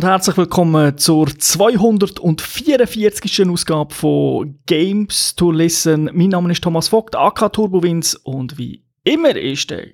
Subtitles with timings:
[0.00, 3.50] Und herzlich willkommen zur 244.
[3.50, 6.08] Ausgabe von Games to Listen.
[6.14, 9.88] Mein Name ist Thomas Vogt, AK Turbowins und wie immer ist der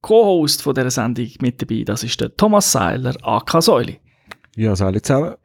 [0.00, 1.84] Co-Host von dieser Sendung mit dabei.
[1.84, 4.00] Das ist der Thomas Seiler, AK Säuli.
[4.56, 5.36] Ja, Säuli zusammen.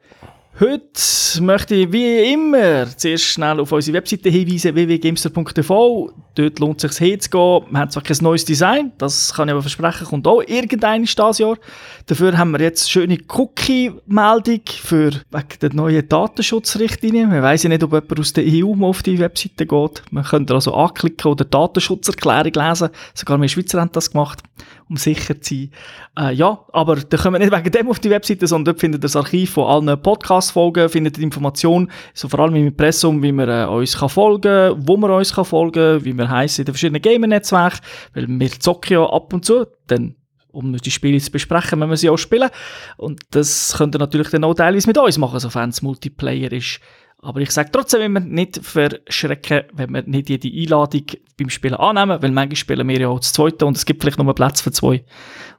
[0.60, 6.12] Heute möchte ich wie immer zuerst schnell auf unsere Webseite hinweisen, www.gamester.tv.
[6.34, 7.64] Dort lohnt es sich hinzugehen.
[7.70, 11.38] Wir haben zwar kein neues Design, das kann ich aber versprechen, kommt auch irgendein dieses
[11.38, 11.56] Jahr.
[12.04, 17.26] Dafür haben wir jetzt schöne Cookie-Meldung für wegen der neuen Datenschutzrichtlinie.
[17.26, 20.02] Man weiss ja nicht, ob jemand aus der EU mal auf die Webseite geht.
[20.10, 22.90] Man könnte also anklicken oder Datenschutzerklärung lesen.
[23.14, 24.42] Sogar wir Schweizer haben das gemacht
[24.90, 25.70] um sicher zu sein.
[26.18, 28.98] Äh, ja, aber da kommen wir nicht wegen dem auf die Webseite, sondern dort findet
[28.98, 33.32] ihr das Archiv von allen Podcast-Folgen, findet ihr Informationen, so vor allem im Impressum, wie
[33.32, 36.74] man äh, uns kann folgen wo man uns kann folgen wie wir heißen in den
[36.74, 37.80] verschiedenen Gamer-Netzwerken,
[38.14, 40.16] weil wir zocken ja ab und zu, dann
[40.52, 42.50] um die Spiele zu besprechen, wenn wir sie auch spielen.
[42.96, 46.80] Und das könnt ihr natürlich dann auch teilweise mit uns machen, sofern es Multiplayer ist.
[47.22, 51.04] Aber ich sage trotzdem immer, nicht verschrecken, wenn wir nicht jede Einladung
[51.38, 54.18] beim Spielen annehmen, weil manchmal spielen wir ja auch das Zweite und es gibt vielleicht
[54.18, 55.04] nur Platz für zwei.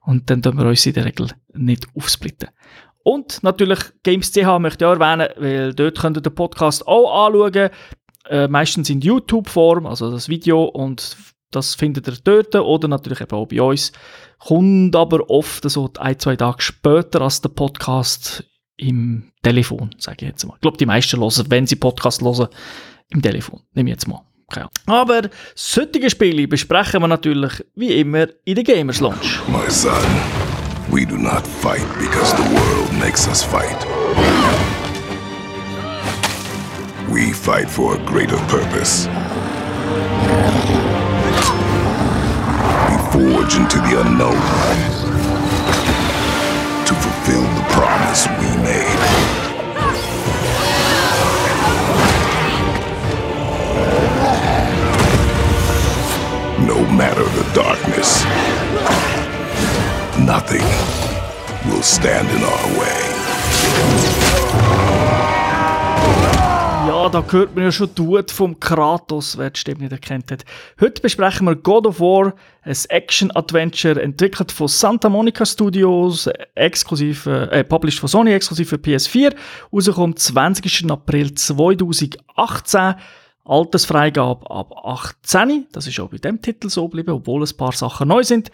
[0.02, 2.50] Und dann tun wir uns in der Regel nicht aufsplitten.
[3.04, 7.70] Und natürlich Games.ch möchte ich auch erwähnen, weil dort könnt ihr den Podcast auch anschauen.
[8.30, 11.18] Äh, meistens in YouTube-Form, also das Video und
[11.52, 13.92] das findet ihr dort oder natürlich eben auch bei uns.
[14.40, 18.46] Kommt aber oft so ein, zwei Tage später als der Podcast
[18.82, 20.56] im Telefon, sage ich jetzt mal.
[20.56, 22.48] Ich glaube, die meisten hören, wenn sie Podcast hören,
[23.10, 23.62] im Telefon.
[23.74, 24.22] Nehme ich jetzt mal.
[24.48, 24.66] Okay.
[24.86, 29.40] Aber solche Spiele besprechen wir natürlich wie immer in der Gamers Lounge.
[29.48, 29.94] My son,
[30.90, 33.86] we do not fight because the world makes us fight.
[37.10, 39.08] We fight for a greater purpose.
[42.90, 45.11] We forge into the unknown
[47.72, 49.00] promise we made.
[56.68, 58.24] No matter the darkness,
[60.20, 60.66] nothing
[61.70, 64.81] will stand in our way.
[67.12, 70.46] Da hört man ja schon Tod vom Kratos, wer Stimme nicht erkannt hat.
[70.80, 72.34] Heute besprechen wir God of War,
[72.64, 79.36] ein Action-Adventure, entwickelt von Santa Monica Studios, exklusiv, äh, published von Sony, exklusiv für PS4,
[79.74, 80.90] rauskommt 20.
[80.90, 82.96] April 2018.
[83.44, 85.68] Altersfreigabe ab 18.
[85.74, 88.52] Das ist auch bei dem Titel so geblieben, obwohl ein paar Sachen neu sind.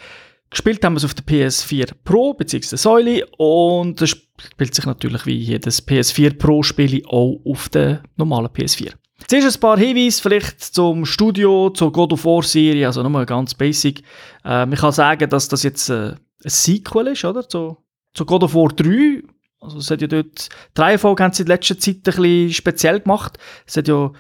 [0.50, 2.78] Gespielt haben wir es auf der PS4 Pro bzw.
[2.78, 8.48] Säule und es spielt sich natürlich wie jedes PS4 Pro Spiel auch auf der normalen
[8.48, 8.94] PS4.
[9.28, 13.54] Zuerst ein paar Hinweise vielleicht zum Studio, zur God of War Serie, also nochmal ganz
[13.56, 14.02] basic.
[14.46, 17.48] Äh, man kann sagen, dass das jetzt äh, ein Sequel ist, oder?
[17.48, 17.78] Zu,
[18.14, 19.24] zu God of War 3.
[19.60, 23.00] Also es hat ja dort, die Reihenfolge haben sie in letzter Zeit ein bisschen speziell
[23.02, 23.38] gemacht.
[23.66, 24.12] Es hat ja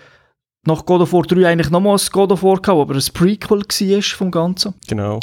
[0.66, 3.61] nach God of War 3 eigentlich nochmal ein God of War gehabt, aber ein Prequel
[3.61, 4.73] war vom Ganzen.
[4.87, 5.19] Genau.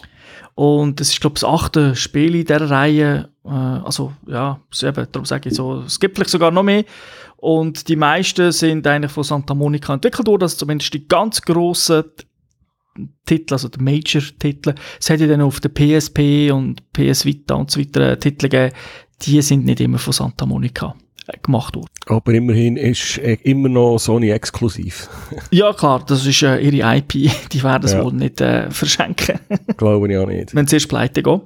[0.54, 3.31] Und es ist, glaube ich, das achte Spiel in dieser Reihe.
[3.44, 6.84] Äh, also, ja, eben, darum sage ich so, es gibt vielleicht sogar noch mehr.
[7.37, 12.04] Und die meisten sind eigentlich von Santa Monica entwickelt worden, also zumindest die ganz grossen
[13.26, 14.75] Titel, also die Major-Titel.
[15.00, 18.75] Es hätte dann auf der PSP und PS Vita und so weiter Titel gegeben.
[19.22, 20.94] Die sind nicht immer von Santa Monica
[21.43, 21.89] gemacht worden.
[22.07, 25.09] Aber immerhin ist äh, immer noch Sony exklusiv.
[25.51, 27.12] ja, klar, das ist äh, ihre IP.
[27.53, 28.05] Die werden es ja.
[28.05, 29.39] wohl nicht äh, verschenken.
[29.77, 30.55] Glaube ich auch nicht.
[30.55, 31.41] Wenn sie erst pleite gehen.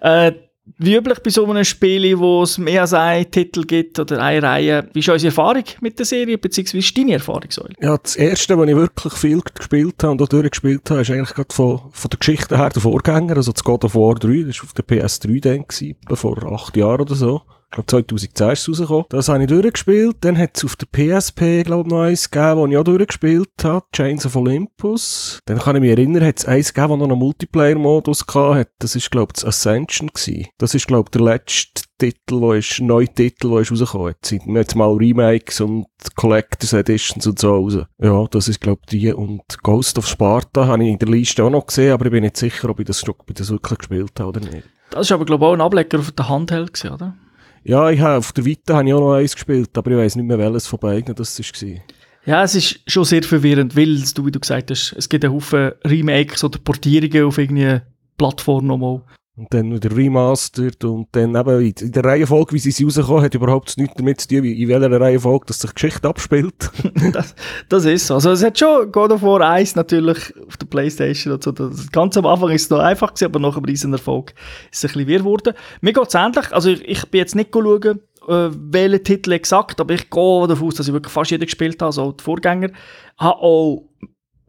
[0.00, 0.32] Äh,
[0.78, 4.42] wie üblich bei so einem Spiel, wo es mehr als einen Titel gibt oder eine
[4.42, 7.74] Reihe, wie ist unsere Erfahrung mit der Serie, beziehungsweise wie ist deine Erfahrung, Säule?
[7.80, 11.34] Ja, das erste, was ich wirklich viel gespielt habe und auch durchgespielt habe, ist eigentlich
[11.34, 14.58] gerade von, von der Geschichte her der Vorgänger, also das God of War 3, das
[14.58, 17.42] war auf der PS3 dann, gewesen, vor acht Jahren oder so.
[17.70, 19.04] Ich glaube 2010 ist es rausgekommen.
[19.10, 20.16] Das habe ich durchgespielt.
[20.22, 23.50] Dann hat es auf der PSP, glaube ich, noch eins gegeben, das ich auch durchgespielt
[23.62, 23.86] habe.
[23.92, 25.38] Chains of Olympus.
[25.46, 28.72] Dann kann ich mich erinnern, hat es eins gegeben, das noch einen Multiplayer-Modus hatte.
[28.80, 30.48] Das ist, glaube ich, das Ascension gewesen.
[30.58, 34.14] Das ist, glaube ich, der letzte Titel, wo ist, neue Titel, der ist rausgekommen.
[34.14, 37.78] Jetzt sind jetzt mal Remakes und Collectors Editions und so raus.
[38.02, 39.12] Ja, das ist, glaube ich, die.
[39.12, 42.24] Und Ghost of Sparta habe ich in der Liste auch noch gesehen, aber ich bin
[42.24, 44.64] nicht sicher, ob ich das, ob ich das wirklich gespielt habe oder nicht.
[44.90, 47.14] Das ist aber, glaube ich, auch ein Ableger auf der Handheld oder?
[47.62, 50.16] Ja, ich habe, auf der Vita habe ich auch noch eins gespielt, aber ich weiß
[50.16, 51.80] nicht mehr, welches von beiden das war.
[52.26, 55.34] Ja, es ist schon sehr verwirrend, weil, du, wie du gesagt hast, es gibt einen
[55.34, 57.82] Haufen Remakes oder Portierungen auf irgendeine
[58.16, 59.02] Plattform nochmal.
[59.40, 63.34] Und dann wieder remastered und dann eben in der Reihenfolge, wie sie sie rauskommen, hat
[63.34, 66.70] überhaupt nichts damit zu tun, in welcher Reihenfolge dass sich Geschichte abspielt.
[67.14, 67.34] das,
[67.70, 68.16] das ist so.
[68.16, 71.52] Also es hat schon God of War 1 natürlich auf der Playstation und so.
[71.52, 74.34] Das ganz am Anfang ist es noch einfach gewesen, aber nach einem riesen Erfolg
[74.70, 75.54] ist es ein bisschen wirr geworden.
[75.80, 76.52] Mir geht es ähnlich.
[76.52, 80.68] Also ich, ich bin jetzt nicht schauen, äh, welchen Titel exakt, aber ich gehe davon
[80.68, 82.72] aus, dass ich wirklich fast jeden gespielt habe, so die Vorgänger.
[83.16, 83.88] Habe auch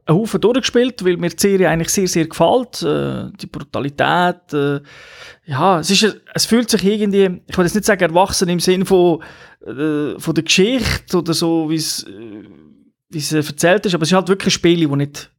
[0.05, 2.81] einen Haufen durchgespielt, weil mir die Serie eigentlich sehr, sehr gefällt.
[2.83, 4.81] Äh, die Brutalität, äh,
[5.45, 8.85] ja, es, ist, es fühlt sich irgendwie, ich will jetzt nicht sagen erwachsen im Sinn
[8.85, 9.21] von,
[9.65, 12.43] äh, von der Geschichte oder so, wie es, äh,
[13.09, 15.31] wie es erzählt ist, aber es ist halt wirklich ein Spiel, das nicht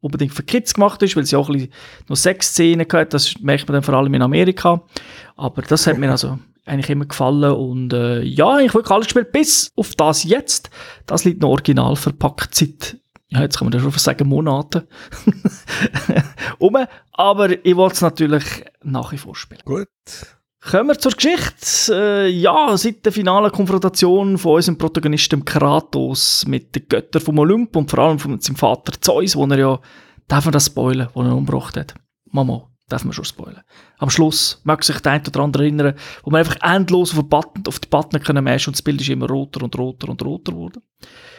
[0.00, 1.72] unbedingt für Kids gemacht ist, weil ja auch ein bisschen
[2.08, 4.82] noch Sexszenen hat, das merkt man dann vor allem in Amerika.
[5.34, 9.32] Aber das hat mir also eigentlich immer gefallen und äh, ja, ich wirklich alles gespielt,
[9.32, 10.70] bis auf das jetzt.
[11.06, 12.98] Das liegt noch original verpackt seit
[13.34, 14.86] ja, jetzt kann man schon fast sagen, Monate
[16.58, 16.76] um.
[17.12, 18.44] Aber ich wollte es natürlich
[18.82, 19.60] nach wie vor spielen.
[19.64, 19.88] Gut.
[20.60, 21.92] Kommen wir zur Geschichte.
[21.92, 27.76] Äh, ja, seit der finalen Konfrontation von unserem Protagonisten Kratos mit den Göttern vom Olymp
[27.76, 29.80] und vor allem von seinem Vater Zeus, wo er ja,
[30.26, 31.94] darf man das spoilen, wo er umgebracht hat?
[32.30, 33.62] Mama, darf man schon spoilen.
[33.98, 37.64] Am Schluss mag sich der eine oder andere erinnern, wo man einfach endlos auf, Button,
[37.66, 40.82] auf die Button können und das Bild ist immer roter und roter und roter geworden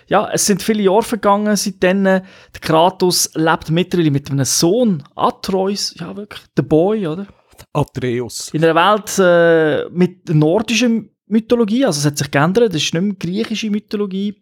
[0.08, 2.04] ja, es sind viele Jahre vergangen seitdem.
[2.04, 2.24] Der
[2.62, 7.28] Kratos lebt mittlerweile mit einem Sohn, Atreus, ja wirklich, der Boy, oder?
[7.74, 8.50] Atreus.
[8.54, 10.90] In einer Welt äh, mit nordischer
[11.28, 14.42] Mythologie, also es hat sich geändert, das ist nicht mehr griechische Mythologie.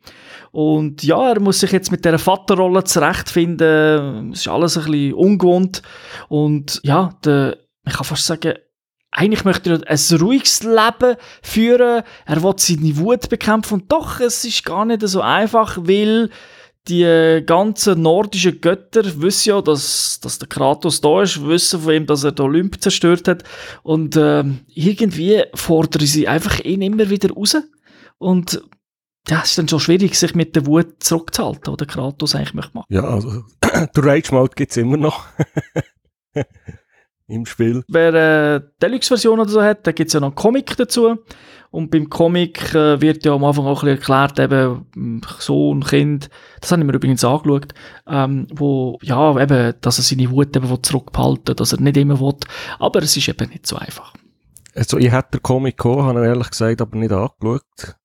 [0.52, 4.34] Und ja, er muss sich jetzt mit dieser Vaterrolle zurechtfinden.
[4.34, 5.82] Es ist alles ein bisschen ungewohnt.
[6.28, 7.58] Und ja, der,
[7.88, 8.56] ich kann fast sagen,
[9.12, 14.44] eigentlich möchte er ein ruhiges Leben führen, er will seine Wut bekämpfen und doch, es
[14.44, 16.32] ist gar nicht so einfach, weil
[16.88, 22.06] die ganzen nordischen Götter wissen ja, dass, dass der Kratos da ist, wissen von ihm,
[22.06, 23.44] dass er den Olymp zerstört hat
[23.84, 27.56] und äh, irgendwie fordern sie einfach ihn immer wieder raus
[28.18, 28.62] und
[29.30, 32.54] ja, es ist dann schon schwierig, sich mit der Wut zurückzuhalten, die der Kratos eigentlich
[32.54, 32.88] möchte machen.
[32.90, 35.28] Ja, also der Rage-Mode gibt es immer noch.
[37.28, 37.84] im Spiel.
[37.88, 41.20] Wer äh, Deluxe-Version oder so hat, da gibt es ja noch einen Comic dazu.
[41.74, 45.84] Und beim Comic äh, wird ja am Anfang auch ein bisschen erklärt, eben hm, Sohn,
[45.84, 46.30] Kind,
[46.62, 47.74] das habe ich mir übrigens angeschaut,
[48.06, 52.36] ähm, wo, ja, eben, dass er seine Wut eben zurückbehalten dass er nicht immer will.
[52.78, 54.14] Aber es ist eben nicht so einfach.
[54.76, 57.96] Also ich hätte den Comic gehabt, habe ich ehrlich gesagt aber nicht angeschaut.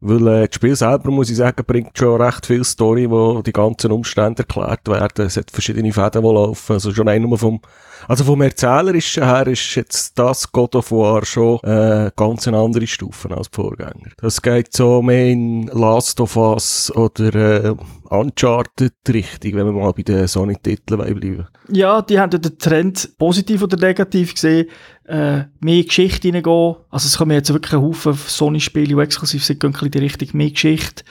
[0.00, 3.52] Weil äh, das Spiel selber, muss ich sagen, bringt schon recht viel Story, wo die
[3.52, 5.26] ganzen Umstände erklärt werden.
[5.26, 6.74] Es hat verschiedene Fäden, die laufen.
[6.74, 7.60] Also schon einmal vom,
[8.06, 12.86] also vom Erzählerischen her ist jetzt das God of War schon äh, ganz eine andere
[12.86, 14.10] Stufe als die Vorgänger.
[14.18, 17.74] Das geht so mehr in Last of Us oder äh,
[18.18, 21.46] Uncharted-Richtung, wenn wir mal bei den Sony-Titeln bleiben.
[21.68, 24.68] Ja, die haben den Trend positiv oder negativ gesehen,
[25.04, 26.76] äh, mehr Geschichte reingehen.
[26.90, 30.28] Also es kommen jetzt wirklich ein Haufen Sony-Spiele, die exklusiv sind, gehen in die Richtung
[30.32, 31.04] mehr Geschichte,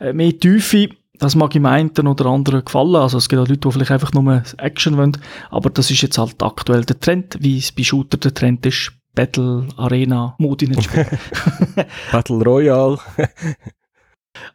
[0.00, 0.88] äh, mehr Tiefe.
[1.18, 2.96] Das mag im einen oder anderen gefallen.
[2.96, 5.16] Also es gibt auch Leute, die vielleicht einfach nur Action wollen.
[5.50, 8.92] Aber das ist jetzt halt aktuell der Trend, wie es bei Shooter der Trend ist.
[9.14, 10.72] Battle Arena Mode in
[12.12, 12.98] Battle Royale.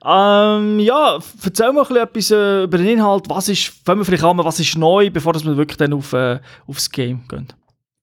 [0.06, 3.30] Ähm, ja, erzähl mal ein bisschen etwas äh, über den Inhalt.
[3.30, 6.40] Was ist, fangen wir vielleicht an, was ist neu, bevor wir wirklich dann auf, äh,
[6.68, 7.48] aufs Game gehen?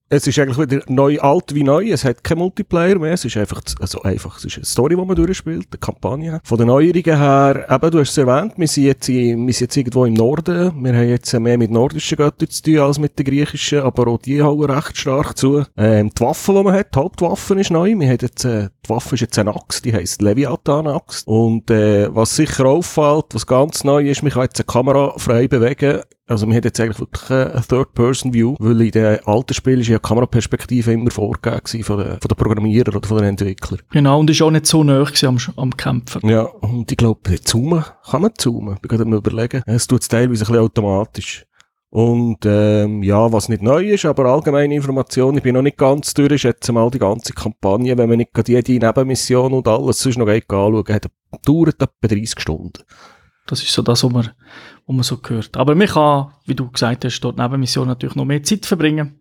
[0.09, 1.91] Es ist eigentlich wieder neu, alt wie neu.
[1.91, 3.15] Es hat kein Multiplayer mehr.
[3.15, 6.41] Es ist einfach, also einfach, es ist eine Story, die man durchspielt, eine Kampagne.
[6.45, 9.63] Von den Neuerungen her, eben, du hast es erwähnt, wir sind jetzt, in, wir sind
[9.63, 10.85] jetzt irgendwo im Norden.
[10.85, 14.19] Wir haben jetzt mehr mit nordischen Göttern zu tun als mit den griechischen, aber auch
[14.19, 15.65] die hauen recht stark zu.
[15.77, 17.93] Ähm, die Waffe, die man hat, die Hauptwaffe ist neu.
[17.99, 21.27] Wir haben jetzt, äh, die Waffe ist jetzt eine Axt, die heisst Leviathan-Axt.
[21.27, 25.49] Und, äh, was sicher auffällt, was ganz neu ist, man kann jetzt eine Kamera frei
[25.49, 29.89] bewegen also man hat jetzt eigentlich wirklich eine Third-Person-View, weil in den alten Spielen ist
[29.89, 33.81] ja Kameraperspektive immer vorgegeben von den, von den Programmierern oder von den Entwicklern.
[33.91, 36.29] Genau, und ist auch nicht so nah am, am Kämpfen.
[36.29, 38.77] Ja, und ich glaube, zoomen kann man zoomen.
[38.83, 39.63] Ich kann mir überlegen.
[39.67, 41.47] Es tut es teilweise ein bisschen automatisch.
[41.91, 46.13] Und ähm, ja, was nicht neu ist, aber allgemeine Information, ich bin noch nicht ganz
[46.13, 50.01] durch, ist jetzt mal die ganze Kampagne, wenn man nicht gerade jede Nebenmission und alles
[50.01, 51.07] sonst noch anschauen, hat,
[51.45, 52.83] dauert etwa 30 Stunden.
[53.47, 54.31] Das ist so das, was man,
[54.87, 55.57] was man so hört.
[55.57, 59.21] Aber man kann, wie du gesagt hast, dort neben Mission natürlich noch mehr Zeit verbringen.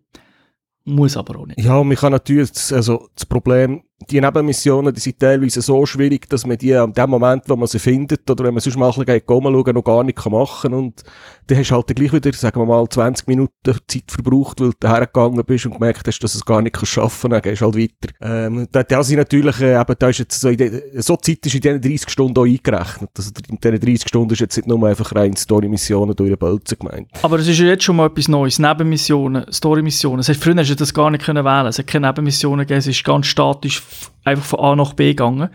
[0.84, 1.60] Muss aber auch nicht.
[1.60, 6.44] Ja, man kann natürlich, also das Problem die Nebenmissionen, die sind teilweise so schwierig, dass
[6.46, 9.04] man die an dem Moment, wo man sie findet, oder wenn man sonst mal ein
[9.04, 10.78] bisschen schauen noch gar nicht machen kann.
[10.78, 11.02] Und
[11.46, 13.52] dann hast du halt gleich wieder, sagen wir mal, 20 Minuten
[13.88, 17.30] Zeit verbraucht, weil du hergegangen bist und gemerkt hast, dass du es gar nicht schaffen
[17.30, 18.14] kannst, dann gehst du halt weiter.
[18.20, 21.54] Ähm, da, da sind natürlich, äh, eben, da ist jetzt so, de, so Zeit ist
[21.54, 23.10] in diesen 30 Stunden auch eingerechnet.
[23.16, 26.78] Also in diesen 30 Stunden ist jetzt nicht nur einfach rein Story-Missionen durch den Bolzen
[26.78, 27.08] gemeint.
[27.22, 28.58] Aber es ist ja jetzt schon mal etwas Neues.
[28.58, 30.18] Nebenmissionen, Story-Missionen.
[30.18, 31.66] Das heißt, früher hast du das gar nicht können wählen.
[31.66, 33.85] Es hat keine Nebenmissionen gegeben, es ist ganz statisch
[34.24, 35.50] einfach von A nach B gegangen.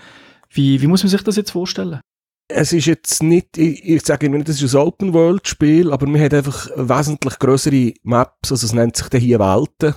[0.50, 2.02] Wie, wie muss man sich das jetzt vorstellen?
[2.48, 6.70] Es ist jetzt nicht, ich, sage nicht, das ist ein Open-World-Spiel, aber man hat einfach
[6.76, 9.96] wesentlich größere Maps, also es nennt sich dann hier Welten,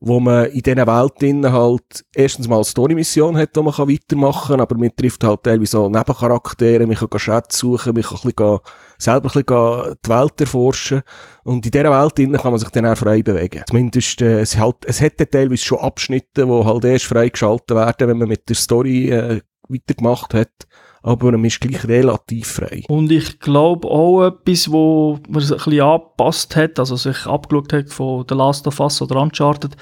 [0.00, 4.60] wo man in diesen Welten halt erstens mal eine Story-Mission hat, die man weitermachen kann,
[4.60, 8.58] aber man trifft halt teilweise so Nebencharaktere, man kann Schätze suchen, man kann ein bisschen
[9.02, 11.02] selber ein bisschen die Welt erforschen
[11.44, 13.62] und in dieser Welt kann man sich dann auch frei bewegen.
[13.68, 18.18] Zumindest, äh, es, halt, es hat teilweise schon Abschnitte, die halt erst freigeschaltet werden, wenn
[18.18, 20.66] man mit der Story äh, weitergemacht hat
[21.02, 22.84] aber man ist gleich relativ frei.
[22.88, 27.72] Und ich glaube auch etwas, wo man sich ein bisschen angepasst hat, also sich abgeschaut
[27.72, 29.76] hat von The Last of Us oder Uncharted,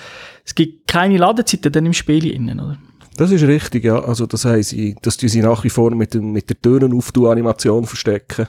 [0.44, 2.78] es gibt keine Ladezeiten dann im Spiel innen, oder?
[3.16, 4.02] Das ist richtig, ja.
[4.02, 8.48] Also das heisst, dass die sie nach wie vor mit, dem, mit der Türen-Auftu-Animation verstecken.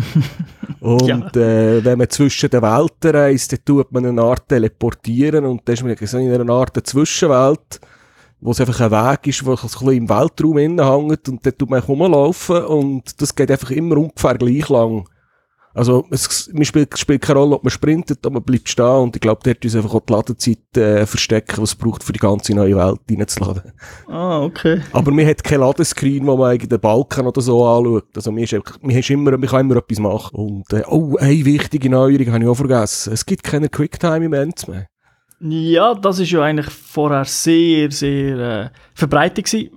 [0.80, 1.18] und ja.
[1.34, 5.74] äh, wenn man zwischen den Welten reist, dann tut man eine Art teleportieren und dann
[5.74, 7.80] ist man in einer Art Zwischenwelt
[8.42, 11.58] wo es einfach ein Weg ist, wo es ein bisschen im Weltraum hängt und dort
[11.58, 15.08] tut man rumlaufen und das geht einfach immer ungefähr gleich lang.
[15.74, 19.22] Also, es, spielt, spielt keine Rolle, ob man sprintet, oder man bleibt stehen und ich
[19.22, 22.54] glaube, dort ist einfach auch die Ladezeit äh, verstecken, was es braucht, für die ganze
[22.54, 23.72] neue Welt reinzuladen.
[24.06, 24.82] Ah, okay.
[24.92, 28.08] Aber man hat kein Ladescreen, wo man eigentlich den Balken oder so anschaut.
[28.14, 30.36] Also, man, ist, man, ist immer, man kann immer etwas machen.
[30.36, 33.12] Und, äh, oh, eine wichtige Neuerung habe ich auch vergessen.
[33.14, 34.86] Es gibt keine Quicktime-Events mehr.
[35.40, 39.70] Ja, das ist ja eigentlich vorher sehr, sehr äh, verbreitet gewesen.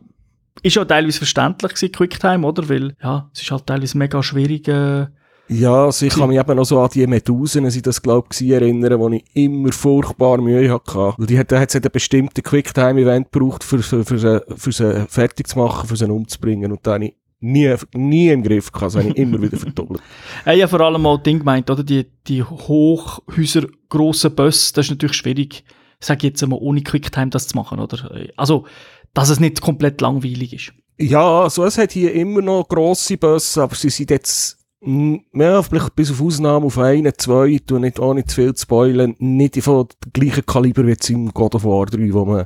[0.61, 2.67] Ist ja teilweise verständlich gewesen, Quicktime, oder?
[2.69, 5.07] Weil, ja, es ist halt teilweise mega schwierig, äh,
[5.47, 8.49] ja, also ich kann mich eben noch so an die Medusen, sie das glaube ich,
[8.49, 11.13] erinnern, wo ich immer furchtbar Mühe hatte.
[11.17, 15.05] Weil die hat, da hat einen bestimmten Quicktime-Event gebraucht, für, für, für, sie, für sie
[15.07, 16.71] fertig zu machen, für sie umzubringen.
[16.71, 20.01] Und da habe ich nie, nie im Griff gehabt, das habe ich immer wieder verdoppelt.
[20.45, 21.83] Ja, ja, vor allem auch Ding gemeint, oder?
[21.83, 25.63] Die, die Hochhäuser, grossen Bus, das ist natürlich schwierig,
[25.99, 28.11] sag ich jetzt einmal, ohne Quicktime das zu machen, oder?
[28.35, 28.65] Also,
[29.13, 30.73] dass es nicht komplett langweilig ist.
[30.97, 35.95] Ja, also es hat hier immer noch grosse Busse, aber sie sind jetzt, ja, vielleicht
[35.95, 39.87] bis auf Ausnahme auf einen, zwei, tu nicht, ohne zu viel zu spoilern, nicht von
[40.13, 42.45] gleichen Kaliber wie jetzt im God of War 3, wo man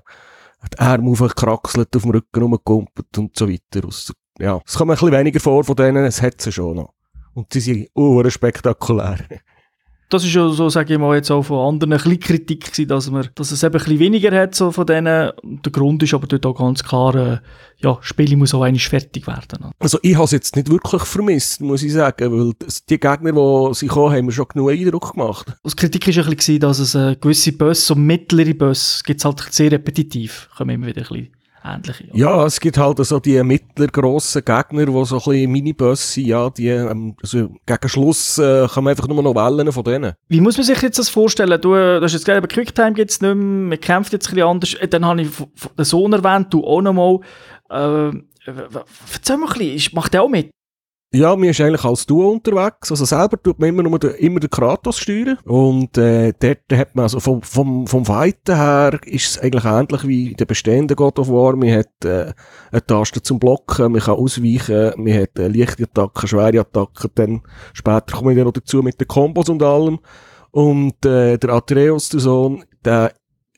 [0.73, 3.87] die Arme aufkraxelt, auf dem Rücken rumkumpelt und so weiter.
[4.39, 6.93] Ja, es kommt ein bisschen weniger vor von denen, es hat sie schon noch.
[7.33, 9.19] Und sie sind uh, spektakulär.
[10.09, 12.87] Das ist ja so, sage ich mal, jetzt auch von anderen ein bisschen Kritik gewesen,
[12.87, 15.31] dass, man, dass es eben ein bisschen weniger hat so von denen.
[15.43, 17.37] Der Grund ist aber dort auch ganz klar, äh,
[17.77, 19.71] ja, das Spiel muss auch eigentlich fertig werden.
[19.77, 22.53] Also ich habe es jetzt nicht wirklich vermisst, muss ich sagen, weil
[22.89, 25.53] die Gegner, die sie kommen, haben mir schon genug Eindruck gemacht.
[25.63, 29.25] Die Kritik war ein bisschen, dass es äh, gewisse Bus, so mittlere Bus, gibt es
[29.25, 32.05] halt sehr repetitiv, kommen immer wieder ein bisschen ähnliche.
[32.05, 32.17] Oder?
[32.17, 36.49] Ja, es gibt halt so die mittelgroßen Gegner, die so ein bisschen Minibus sind, ja,
[36.49, 40.13] die, ähm, also gegen Schluss äh, kann man einfach nur noch wählen von denen.
[40.27, 41.59] Wie muss man sich jetzt das vorstellen?
[41.61, 44.47] Du, du hast jetzt gerade Quicktime gibt es nicht mehr, man kämpft jetzt ein bisschen
[44.47, 44.73] anders.
[44.75, 45.29] Äh, dann habe ich
[45.77, 47.19] den Sohn erwähnt, du auch noch mal.
[47.69, 48.11] Äh,
[48.45, 50.49] erzähl mal ein bisschen, macht der auch mit?
[51.11, 52.91] Ja, mir ist eigentlich als Duo unterwegs.
[52.91, 55.39] Also selber tut man immer nur den, immer den Kratos steuern.
[55.43, 60.07] Und äh, dort hat man, also vom, vom, vom Fighten her ist es eigentlich ähnlich
[60.07, 61.55] wie der bestehende God of War.
[61.55, 62.31] Man hat äh,
[62.71, 67.09] eine Taste zum Blocken, man kann ausweichen, man hat äh, leichte Attacken, schwere Attacken.
[67.15, 67.41] Dann
[67.73, 69.97] später komme ich dann noch dazu mit den Kombos und allem.
[70.51, 73.13] Und äh, der Atreus, der Sohn, der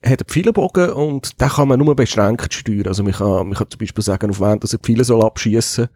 [0.05, 2.87] hat viele Bogen und den kann man nur beschränkt steuern.
[2.87, 5.89] Also man kann, man kann zum Beispiel sagen, auf wen dass er viele soll abschießen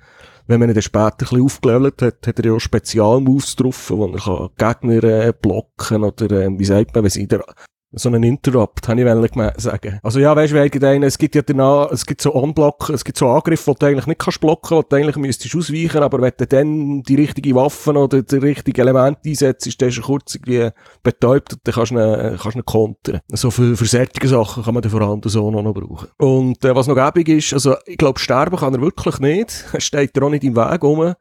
[0.48, 3.90] wenn man ihn dann später ein bisschen aufgelevelt hat, hat er ja auch Spezialmoves drauf,
[3.90, 7.44] wo er Gegner äh, blocken oder, äh, wie sagt man, wenn sie der
[7.96, 10.00] so einen Interrupt, habe ich sagen.
[10.04, 13.18] Also ja, weißt du, denen, es gibt ja danach, es gibt so Unblock, es gibt
[13.18, 16.34] so Angriffe, die du eigentlich nicht kannst blocken, die du eigentlich müsstest ausweichen, aber wenn
[16.38, 20.70] du dann die richtige Waffen oder das richtige Element einsetzt, ist der schon kurz irgendwie
[21.04, 23.20] betäubt und dann kannst du ihn, kannst du ihn kontern.
[23.32, 26.10] Also für, für solche Sachen kann man den vor allem so noch brauchen.
[26.18, 29.66] Und äh, was noch gäbig ist, also ich glaube, sterben kann er wirklich nicht.
[29.76, 31.14] Er steht da auch nicht im Weg rum.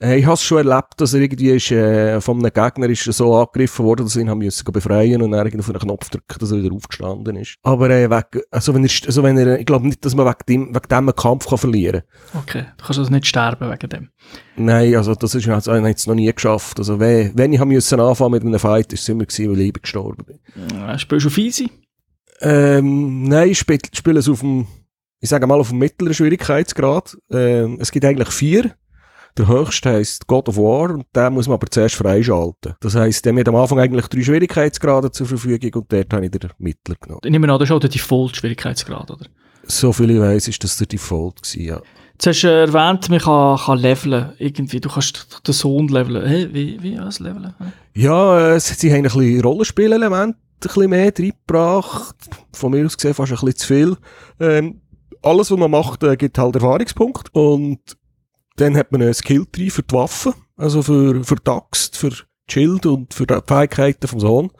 [0.00, 3.04] Äh, ich habe es schon erlebt, dass er irgendwie ist, äh, von einem Gegner ist
[3.04, 6.38] so angegriffen wurde, dass er ihn haben müssen befreien und dann auf einen Knopf drücken,
[6.38, 7.56] dass er wieder aufgestanden ist.
[7.62, 10.46] Aber äh, weg, also wenn er, also wenn er, ich glaube nicht, dass man wegen
[10.48, 12.40] dem, wegen dem einen Kampf kann verlieren kann.
[12.42, 14.08] Okay, du kannst also nicht sterben wegen dem?
[14.56, 16.78] Nein, also das ist also, jetzt noch nie geschafft.
[16.78, 19.72] Also wenn, wenn ich müssen anfangen mit einem Fight, ist es immer gewesen, weil ich
[19.72, 20.38] gestorben bin.
[20.74, 21.70] Ja, spielst du auf easy?
[22.40, 24.66] Ähm, nein, ich spiele, spiele es auf dem
[25.24, 27.16] ich sage mal auf dem mittleren Schwierigkeitsgrad.
[27.30, 28.74] Ähm, es gibt eigentlich vier.
[29.36, 32.74] Der höchste heisst God of War und den muss man aber zuerst freischalten.
[32.80, 36.30] Das heisst, der hat am Anfang eigentlich drei Schwierigkeitsgrade zur Verfügung und dort habe ich
[36.30, 37.20] den Mittler genommen.
[37.24, 39.26] Ich nehme an, das ist auch der Default-Schwierigkeitsgrad, oder?
[39.64, 41.80] So viel ich weiss, ist das der Default gewesen, ja.
[42.12, 44.32] Jetzt hast du erwähnt, man kann, kann leveln.
[44.38, 46.24] Irgendwie, du kannst den Sohn leveln.
[46.24, 47.52] Hey, wie, wie, was leveln?
[47.94, 52.14] Ja, äh, sie haben ein bisschen Rollenspielelemente ein bisschen mehr reingebracht.
[52.52, 53.96] Von mir aus gesehen fast ein bisschen zu viel.
[54.38, 54.80] Ähm,
[55.22, 57.30] alles, was man macht, äh, gibt halt Erfahrungspunkte.
[57.32, 57.80] Und
[58.56, 62.16] dann hat man einen Skill-Tree für die Waffen, also für, für die Axt, für die
[62.48, 64.50] Schild und für die Fähigkeiten vom Sohn.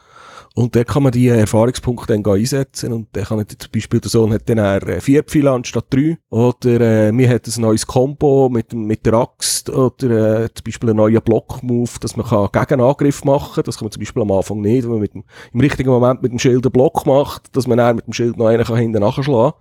[0.56, 2.92] Und dann kann man die Erfahrungspunkte dann einsetzen.
[2.92, 6.16] Und dann kann zum Beispiel, der Sohn hat dann eher vier Pfeile anstatt drei.
[6.30, 9.68] Oder, äh, mir hat ein neues Combo mit, mit der Axt.
[9.68, 13.64] Oder, äh, zum Beispiel einen neuen Block-Move, dass man kann Gegenangriff machen kann.
[13.64, 16.22] Das kann man zum Beispiel am Anfang nicht, wenn man mit dem, im richtigen Moment
[16.22, 18.76] mit dem Schild einen Block macht, dass man dann mit dem Schild noch einen kann
[18.76, 19.54] hinten nachschlagen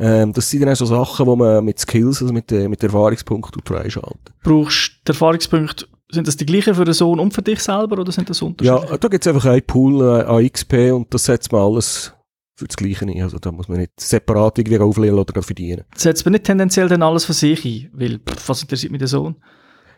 [0.00, 2.82] ähm, das sind dann auch so Sachen, wo man mit Skills, also mit, äh, mit
[2.82, 4.34] Erfahrungspunkten freischalten.
[4.42, 8.10] Brauchst du Erfahrungspunkte sind das die gleichen für den Sohn und für dich selber oder
[8.10, 8.92] sind das unterschiedliche?
[8.92, 12.12] Ja, da gibt es einfach einen Pool äh, an XP und das setzt man alles
[12.56, 13.22] für das Gleiche ein.
[13.22, 15.84] Also da muss man nicht separat irgendwie auflehnen oder verdienen.
[15.94, 17.90] Setzt man nicht tendenziell dann alles für sich ein?
[17.92, 19.36] Weil, pff, was interessiert mich der Sohn?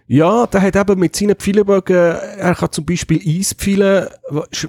[0.07, 4.11] Ja, der hat eben mit seinen Pfeilenbögen, er kann zum Beispiel Eispfeile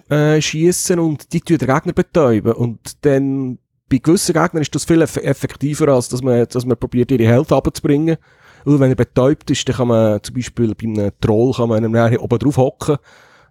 [0.10, 2.54] äh, schießen und die tun den Gegner betäuben.
[2.54, 3.58] Und dann
[3.94, 7.52] bei gewissen Gegnern ist das viel effektiver, als dass man, dass man probiert, ihre Health
[7.52, 8.18] abzubringen.
[8.66, 11.96] Weil wenn er betäubt ist, dann kann man zum Beispiel bei einem Troll kann man
[11.96, 12.98] einem oben drauf hocken,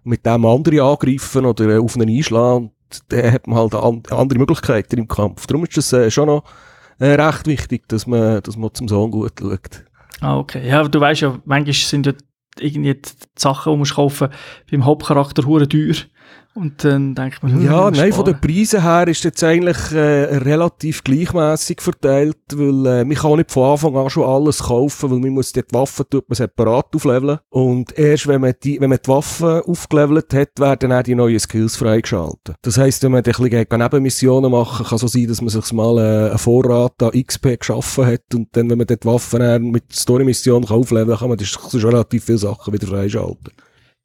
[0.03, 2.65] mit dem andere angreifen oder auf einen einschlagen.
[2.65, 5.47] Und dann hat man halt andere Möglichkeiten im Kampf.
[5.47, 6.43] Darum ist es äh, schon noch
[6.99, 9.85] äh, recht wichtig, dass man, dass man zum Sohn gut schaut.
[10.19, 10.67] Ah, okay.
[10.67, 12.13] Ja, du weißt ja, manchmal sind ja
[12.59, 14.27] irgendwie die Sachen, die man kaufen
[14.69, 15.95] beim Hauptcharakter hure teuer.
[16.55, 20.35] Und dann denkt man, hm, ja, nein, von den Preisen her ist jetzt eigentlich äh,
[20.37, 25.19] relativ gleichmäßig verteilt, weil äh, man kann nicht von Anfang an schon alles kaufen, weil
[25.19, 27.39] man muss die Waffen tut man separat aufleveln.
[27.49, 31.15] Und erst wenn man die, wenn man die Waffen aufgelevelt hat, werden dann auch die
[31.15, 32.55] neuen Skills freigeschaltet.
[32.61, 35.97] Das heisst, wenn man ein bisschen Nebenmissionen machen kann so sein, dass man sich mal
[35.97, 40.69] äh, einen Vorrat an XP geschaffen hat und dann, wenn man die Waffen mit Story-Missionen
[40.69, 43.53] aufleveln kann, kann man das schon relativ viele Sachen wieder freischalten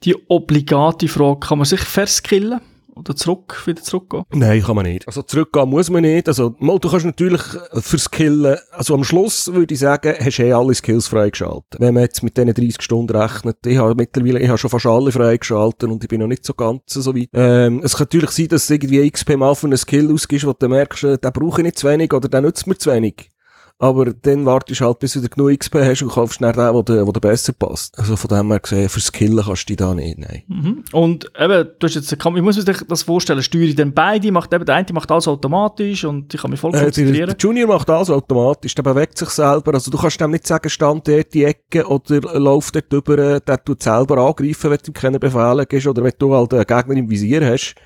[0.04, 2.60] die obligate Frage, kann man sich verskillen?
[2.98, 4.24] Oder zurück, wieder zurückgehen?
[4.32, 5.06] Nein, kann man nicht.
[5.06, 6.26] Also zurückgehen muss man nicht.
[6.26, 8.58] Also, mal, du kannst natürlich verskillen.
[8.72, 11.76] Also am Schluss würde ich sagen, hast du eh alle Skills freigeschaltet.
[11.78, 14.86] Wenn man jetzt mit diesen 30 Stunden rechnet, ich habe mittlerweile, ich habe schon fast
[14.86, 17.28] alle freigeschaltet und ich bin noch nicht so ganz so weit.
[17.34, 20.68] Ähm, es kann natürlich sein, dass irgendwie XP mal für einen Skill ausgibst, wo du
[20.68, 23.30] merkst, äh, den brauche ich nicht zu wenig oder den nützt mir zu wenig.
[23.80, 27.04] Aber dann wartest du halt, bis du genug XP hast und kaufst schnell den, der
[27.04, 27.96] dir besser passt.
[27.96, 30.42] Also von dem her gesehen, für Skillen kannst du dich da nicht, nein.
[30.48, 30.84] Mhm.
[30.92, 34.52] Und eben, du hast jetzt, ich muss mir das vorstellen, steuere ich dann beide, macht
[34.52, 37.14] eben, der eine macht alles automatisch und ich kann mich voll konzentrieren.
[37.14, 40.32] Äh, der, der, Junior macht alles automatisch, der bewegt sich selber, also du kannst dem
[40.32, 44.78] nicht sagen, stand dort die Ecke oder lauf dort über, der tut selber angreifen, wenn
[44.78, 47.76] du ihm keine Befehle gibst oder wenn du halt einen Gegner im Visier hast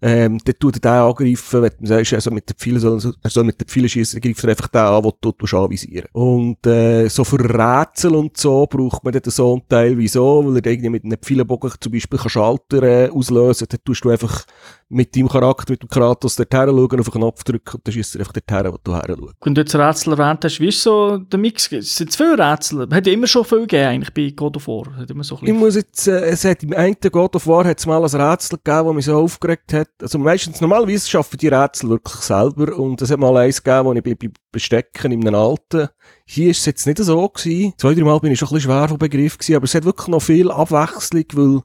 [0.00, 3.44] ähm, dann tut er den angreifen, wenn du sagst, also mit den Pfeilen soll, also
[3.44, 6.08] mit den Pfeilen schießen, greift er einfach den an, den du, du anvisieren.
[6.12, 10.56] Und, äh, so für Rätsel und so braucht man dann so einen Teil wieso, weil
[10.58, 14.44] er irgendwie mit einem Pfeilenbogen zum Beispiel Schalter äh, auslösen kann, dann tust du einfach
[14.90, 17.92] mit deinem Charakter, mit dem Kratos dort her schauen, auf den Knopf drücken und dann
[17.92, 19.34] schießt er einfach dort her, wo du her schaust.
[19.42, 21.70] Wenn du jetzt Rätsel erwähnt hast, wie ist so der Mix?
[21.70, 22.88] Es sind viele Rätsel.
[22.90, 24.96] Hat ja immer schon viel gegeben, eigentlich, bei God of War.
[24.96, 27.78] Hat immer so ich muss jetzt, äh, es hat im einen God of War hat
[27.78, 29.90] es mal ein Rätsel gegeben, das mich so aufgeregt hat.
[30.00, 33.92] Also meistens, normalerweise schaffen die Rätsel wirklich selber und es hat mal eins gegeben, wo
[33.92, 35.88] ich bei, bei Bestecken in einem alten
[36.30, 37.72] hier ist es jetzt nicht so gewesen.
[37.78, 39.84] Zwei, drei Mal bin ich schon ein bisschen schwer vom Begriff gewesen, aber es hat
[39.84, 41.60] wirklich noch viel Abwechslung, weil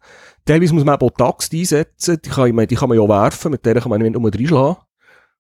[0.46, 3.66] teilweise muss man auch Tax einsetzen, die kann, man, die kann man ja werfen, mit
[3.66, 4.78] der kann man nicht nur reinschlagen.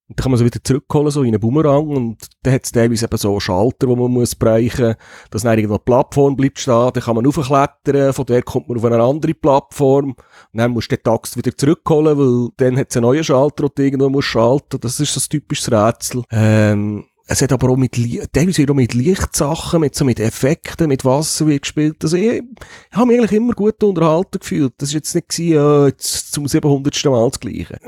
[0.09, 1.87] Und dann kann man sie wieder zurückholen, so in einen Boomerang.
[1.87, 4.95] Und dann hat es teilweise eben so einen Schalter, wo man muss brechen,
[5.31, 6.91] dass dann irgendwo eine Plattform bleibt stehen.
[6.93, 10.09] Dann kann man aufklettern, von der kommt man auf eine andere Plattform.
[10.11, 10.17] Und
[10.59, 13.71] dann musst du den Tax wieder zurückholen, weil dann hat es einen neuen Schalter, den
[13.75, 14.79] du irgendwo musst schalten.
[14.81, 16.23] Das ist so ein typisches Rätsel.
[16.31, 17.93] Ähm, es hat aber auch mit,
[18.33, 21.97] teilweise auch mit Lichtsachen, mit so mit Effekten, mit Wasser wie gespielt.
[22.03, 24.73] Also ich, ich habe mich eigentlich immer gut unterhalten gefühlt.
[24.77, 27.05] Das ist jetzt nicht gewesen, ja, jetzt zum 700.
[27.05, 27.79] Mal das Gleiche.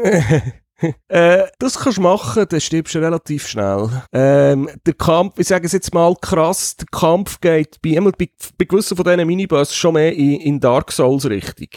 [1.10, 3.90] äh, das kannst du machen, dann stirbst du relativ schnell.
[4.14, 8.66] Ähm, der Kampf, ich sage es jetzt mal krass, der Kampf geht bei, bei, bei
[8.66, 11.70] gewissen von diesen Minibossen schon mehr in, in Dark Souls Richtung.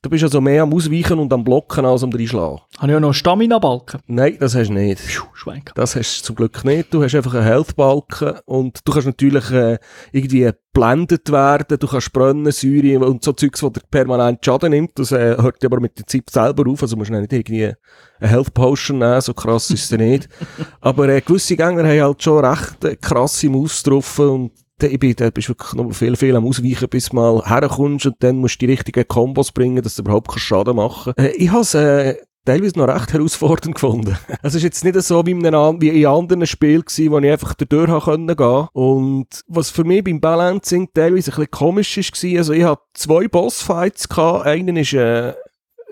[0.00, 2.60] Du bist also mehr am Ausweichen und am Blocken als am Reinschlagen.
[2.78, 4.00] Habe ich auch noch einen Stamina-Balken?
[4.06, 5.02] Nein, das hast du nicht.
[5.04, 5.62] Puh, Schwein.
[5.74, 6.94] Das hast du zum Glück nicht.
[6.94, 9.78] Du hast einfach einen Health-Balken und du kannst natürlich äh,
[10.12, 14.96] irgendwie geblendet werden, du kannst brennen, Säure und so Zeugs, wo dir permanent Schaden nimmt.
[14.98, 17.72] Das äh, hört aber mit der Zeit selber auf, also musst du nicht irgendwie
[18.20, 20.28] eine Health Potion nehmen, so krass ist es nicht.
[20.80, 24.52] Aber äh, gewisse Gänger haben halt schon recht äh, krasse Moves drauf und
[24.86, 28.06] ich bin, da bist du wirklich noch viel, viel am Ausweichen, bis du mal herkommst
[28.06, 31.14] und dann musst du die richtigen Kombos bringen, dass du überhaupt keinen Schaden machen.
[31.16, 32.16] Äh, ich habe äh,
[32.48, 34.16] teilweise noch recht herausfordernd gefunden.
[34.42, 37.54] Es ist jetzt nicht so wie in, einem, wie in anderen Spielen wo ich einfach
[37.54, 38.68] dadurch gehen konnte.
[38.72, 43.28] Und was für mich beim Balancing teilweise ein bisschen komisch war, also ich hatte zwei
[43.28, 44.46] Bossfights gehabt.
[44.46, 45.34] Einen ist, äh,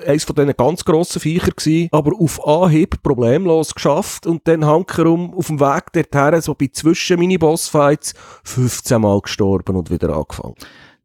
[0.05, 5.35] eines von diesen ganz grossen Viecher gewesen, aber auf Anhieb problemlos geschafft und dann hankerum
[5.35, 10.55] auf dem Weg dorthin, so bei zwischen Mini-Bossfights, 15 Mal gestorben und wieder angefangen.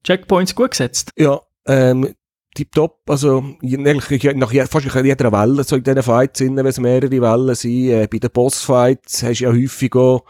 [0.04, 1.12] Checkpoints gut gesetzt.
[1.16, 2.14] Ja, ähm,
[2.56, 7.12] tipptopp, also eigentlich nach je, fast jeder Welle, so in diesen Fights, wenn es mehrere
[7.12, 10.24] Wellen sind, äh, bei den Bossfights hast du ja häufig auch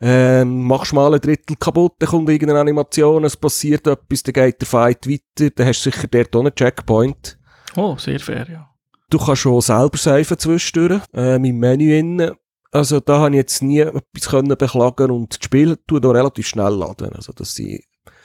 [0.00, 4.60] ähm, machst mal ein Drittel kaputt, dann kommt irgendeine Animation, es passiert etwas, dann geht
[4.60, 7.38] der Fight weiter, dann hast du sicher dort auch einen Checkpoint.
[7.76, 8.70] Oh, sehr fair, ja.
[9.10, 12.32] Du kannst schon selber seifen zwischendurch, äh, im Menü innen.
[12.72, 16.48] Also da habe ich jetzt nie etwas können beklagen und das Spiel tut auch relativ
[16.48, 17.12] schnell laden.
[17.12, 17.82] Also das sind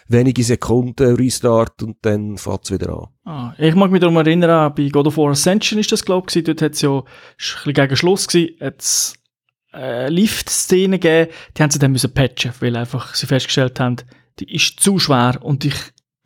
[0.08, 3.08] wenige Sekunden Restart und dann fängt es wieder an.
[3.26, 6.44] Ah, ich mag mich darum erinnern, bei God of War Ascension ist das glaube ich,
[6.44, 7.04] dort hat es ja, ein
[7.38, 9.14] bisschen gegen Schluss gewesen, hat's
[9.72, 13.98] äh, Lift-Szene gegeben, die haben sie dann müssen patchen, weil einfach sie festgestellt haben,
[14.40, 15.76] die ist zu schwer und ich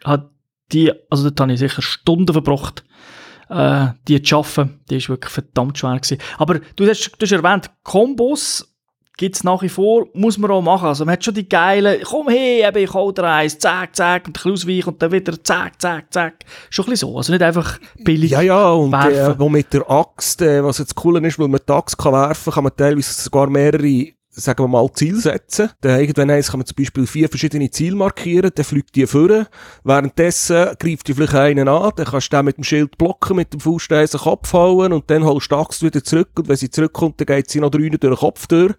[0.05, 0.31] hat
[0.71, 2.85] die, also dort habe ich sicher Stunden verbracht,
[3.53, 4.79] äh, die zu schaffen.
[4.89, 6.17] Die ist wirklich verdammt schwer gewesen.
[6.37, 8.69] Aber du hast, du hast erwähnt, Kombos
[9.15, 10.87] gibt's nach wie vor, muss man auch machen.
[10.87, 14.23] Also man hat schon die geilen, komm her, eben, ich hol dir eins, zack, zack,
[14.25, 16.33] und ein bisschen ausweichen und dann wieder zack, zack, zack.
[16.71, 19.35] Schon ein bisschen so, also nicht einfach billig Ja, ja, und werfen.
[19.35, 22.13] äh, wo mit der Axt, äh, was jetzt cool ist, weil man die Axt kann
[22.13, 25.69] werfen kann, man teilweise sogar mehrere sagen wir mal, Ziel setzen.
[25.81, 29.47] Dann irgendwann eins kann man zum Beispiel vier verschiedene Ziele markieren, dann fliegt die vor.
[29.83, 33.53] Währenddessen greift die vielleicht einen an, dann kannst du den mit dem Schild blocken, mit
[33.53, 36.69] dem Fußstein den Kopf hauen und dann holst du Axt wieder zurück und wenn sie
[36.69, 38.73] zurückkommt, dann geht sie noch drei durch den Kopf durch.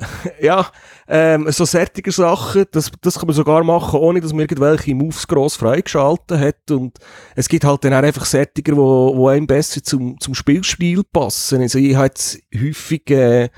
[0.40, 0.66] ja,
[1.08, 5.26] ähm, so sättige Sachen, das, das kann man sogar machen, ohne dass man irgendwelche Moves
[5.26, 6.70] gross freigeschaltet hat.
[6.70, 6.98] Und
[7.36, 11.60] es gibt halt dann auch einfach Sättiger, wo, wo einem besser zum, zum Spielstil passen.
[11.60, 13.50] Also ich habe jetzt häufig, äh,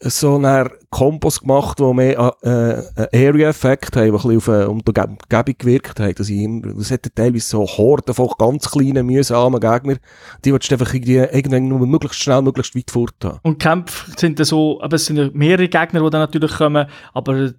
[0.00, 4.68] so eine Kombos gemacht, die mehr äh, einen Area-Effekt haben, die ein bisschen auf eine
[4.68, 5.18] Umgebung
[5.58, 6.14] gewirkt haben.
[6.14, 9.98] Das, immer, das hat teilweise so Horden von ganz kleinen, mühsamen Gegnern.
[10.44, 13.40] Die willst du einfach irgendwie, irgendwann nur möglichst schnell, möglichst weit fort haben.
[13.42, 17.52] Und Kämpfe sind dann so, aber es sind mehrere Gegner, die dann natürlich kommen, aber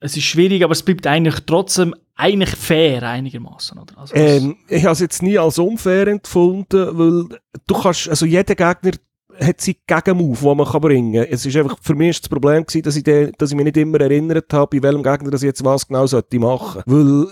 [0.00, 3.98] es ist schwierig, aber es bleibt eigentlich trotzdem eigentlich fair einigermaßen, oder?
[3.98, 8.54] Also Ähm, ich habe es jetzt nie als unfair empfunden, weil du kannst, also jeder
[8.54, 8.92] Gegner
[9.40, 11.32] hat seinen Gegenmove, den man kann bringen kann.
[11.32, 13.64] Es ist einfach, für mich ist das Problem gewesen, dass ich, den, dass ich mich
[13.64, 16.82] nicht immer erinnert habe, bei welchem Gegner ich jetzt was genau sollte machen.
[16.86, 17.26] Weil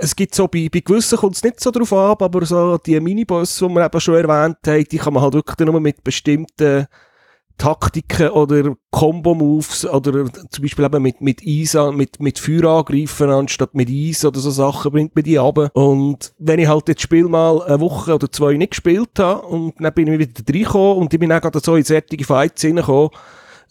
[0.00, 2.98] es gibt so, bei, bei gewissen kommt es nicht so drauf ab, aber so die
[2.98, 6.86] Miniboss, die wir eben schon erwähnt haben, die kann man halt wirklich nur mit bestimmten
[7.56, 13.74] Taktiken oder Combo-Moves oder zum Beispiel eben mit, mit Eis, mit, mit Feuer angreifen anstatt
[13.74, 15.70] mit Eis oder so Sachen bringt mir die ab.
[15.74, 19.74] Und wenn ich halt das Spiel mal eine Woche oder zwei nicht gespielt habe und
[19.78, 23.10] dann bin ich wieder reingekommen und ich bin dann gerade so in solche Fights hineingekommen,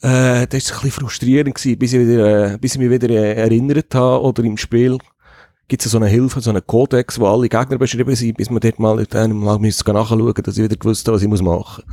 [0.02, 3.10] äh, das war ein bisschen frustrierend gewesen, bis ich, wieder, äh, bis ich mich wieder
[3.10, 4.98] äh, erinnert habe oder im Spiel
[5.68, 8.60] gibt es so eine Hilfe, so einen Kodex, wo alle Gegner beschrieben sind, bis man
[8.60, 11.42] dort mal, dann mal müssen nachschauen musste, dass ich wieder gewusst habe, was ich muss
[11.42, 11.84] machen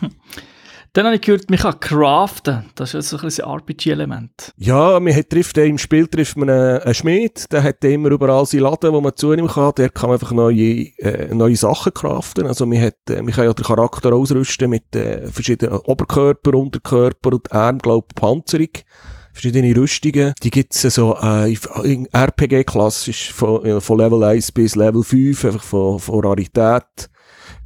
[0.92, 2.64] Dann habe ich gehört, man kann craften.
[2.74, 4.52] Das ist so ein bisschen ein RPG-Element.
[4.56, 8.10] Ja, man hat, trifft äh, im Spiel trifft man einen, einen Schmied, der hat immer
[8.10, 11.94] überall seinen Laden, wo man zu ihm kann, der kann einfach neue, äh, neue Sachen
[11.94, 12.46] craften.
[12.46, 17.34] Also man hat, äh, man kann ja den Charakter ausrüsten mit äh, verschiedenen Oberkörper, Unterkörper
[17.34, 18.70] und Arm, glaub Panzerung.
[19.32, 20.34] Verschiedene Rüstungen.
[20.42, 25.04] Die gibt's äh, so, äh, in RPG klassisch, von, äh, von Level 1 bis Level
[25.04, 27.09] 5, einfach von, von Rarität.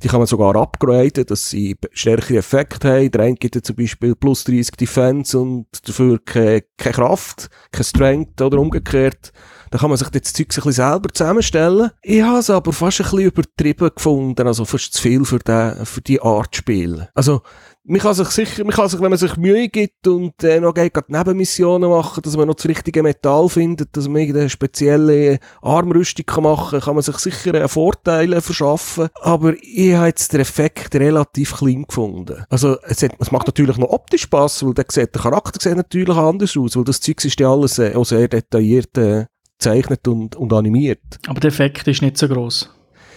[0.04, 3.10] Die kann man sogar upgraden, dass sie stärkere Effekte haben.
[3.10, 7.84] Der eine gibt ja zum Beispiel plus 30 Defense und dafür keine, keine Kraft, keine
[7.84, 9.32] Strength oder umgekehrt.
[9.70, 11.90] Da kann man sich das Zeug ein bisschen selber zusammenstellen.
[12.02, 15.86] Ich habe es aber fast ein bisschen übertrieben gefunden, also fast zu viel für, den,
[15.86, 17.08] für die Art Spiel.
[17.14, 17.40] Also,
[17.86, 20.72] man kann sich sicher, man kann sich, wenn man sich Mühe gibt und äh, noch
[20.72, 25.38] geht, gerade Nebenmissionen machen, dass man noch das richtige Metall findet, dass man irgendeine spezielle
[25.60, 29.08] Armrüstung kann machen kann, kann man sich sicher äh, Vorteile verschaffen.
[29.20, 32.44] Aber ich habe jetzt den Effekt relativ klein gefunden.
[32.48, 35.76] Also, es, hat, es macht natürlich noch optisch Spass, weil der, sieht, der Charakter sieht
[35.76, 39.26] natürlich anders aus, weil das Zeug ist ja alles äh, auch sehr detailliert äh,
[39.58, 41.02] gezeichnet und, und animiert.
[41.26, 42.73] Aber der Effekt ist nicht so groß.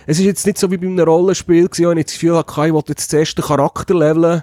[0.08, 2.66] Es ist jetzt nicht so wie bei einem Rollenspiel gewesen, wo ich das Gefühl hatte,
[2.66, 4.42] ich wollte jetzt das erste Charakter leveln,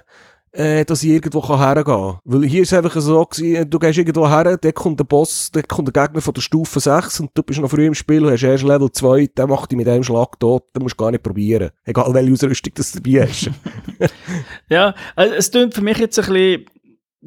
[0.51, 2.19] äh, dass ich irgendwo hergehen kann.
[2.23, 5.49] Weil hier ist es einfach so gewesen, du gehst irgendwo her, dort kommt der Boss,
[5.51, 8.23] dort kommt der Gegner von der Stufe 6 und du bist noch früh im Spiel
[8.23, 11.03] und hast erst Level 2, der macht dich mit einem Schlag tot, den musst du
[11.03, 11.71] gar nicht probieren.
[11.83, 13.49] Egal welche Ausrüstung du dabei hast.
[14.69, 16.65] ja, also es klingt für mich jetzt ein bisschen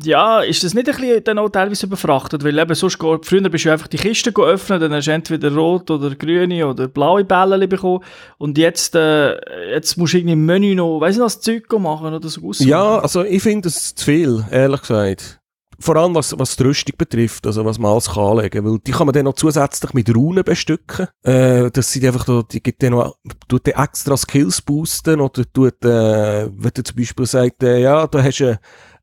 [0.02, 2.44] ja, ist das nicht ein bisschen dann auch teilweise überfrachtet?
[2.44, 5.90] Weil eben sonst, früher bist du einfach die Kiste öffnen, dann hast du entweder rot
[5.90, 8.04] oder grüne oder blaue Bälle bekommen
[8.38, 9.36] und jetzt, äh,
[9.72, 12.68] jetzt musst du irgendwie im Menü noch, weiss nicht, das Zeug machen oder so aussuchen.
[12.68, 15.40] Ja, also ich finde das zu viel, ehrlich gesagt.
[15.80, 18.90] Vor allem was, was die Rüstung betrifft, also was man alles kann anlegen, weil die
[18.90, 21.06] kann man dann noch zusätzlich mit Runen bestücken.
[21.22, 25.84] Äh, das sind einfach die gibt dann noch, tut dann extra Skills boosten oder tut,
[25.84, 28.58] äh, wenn du zum Beispiel sagst, äh, ja, da hast du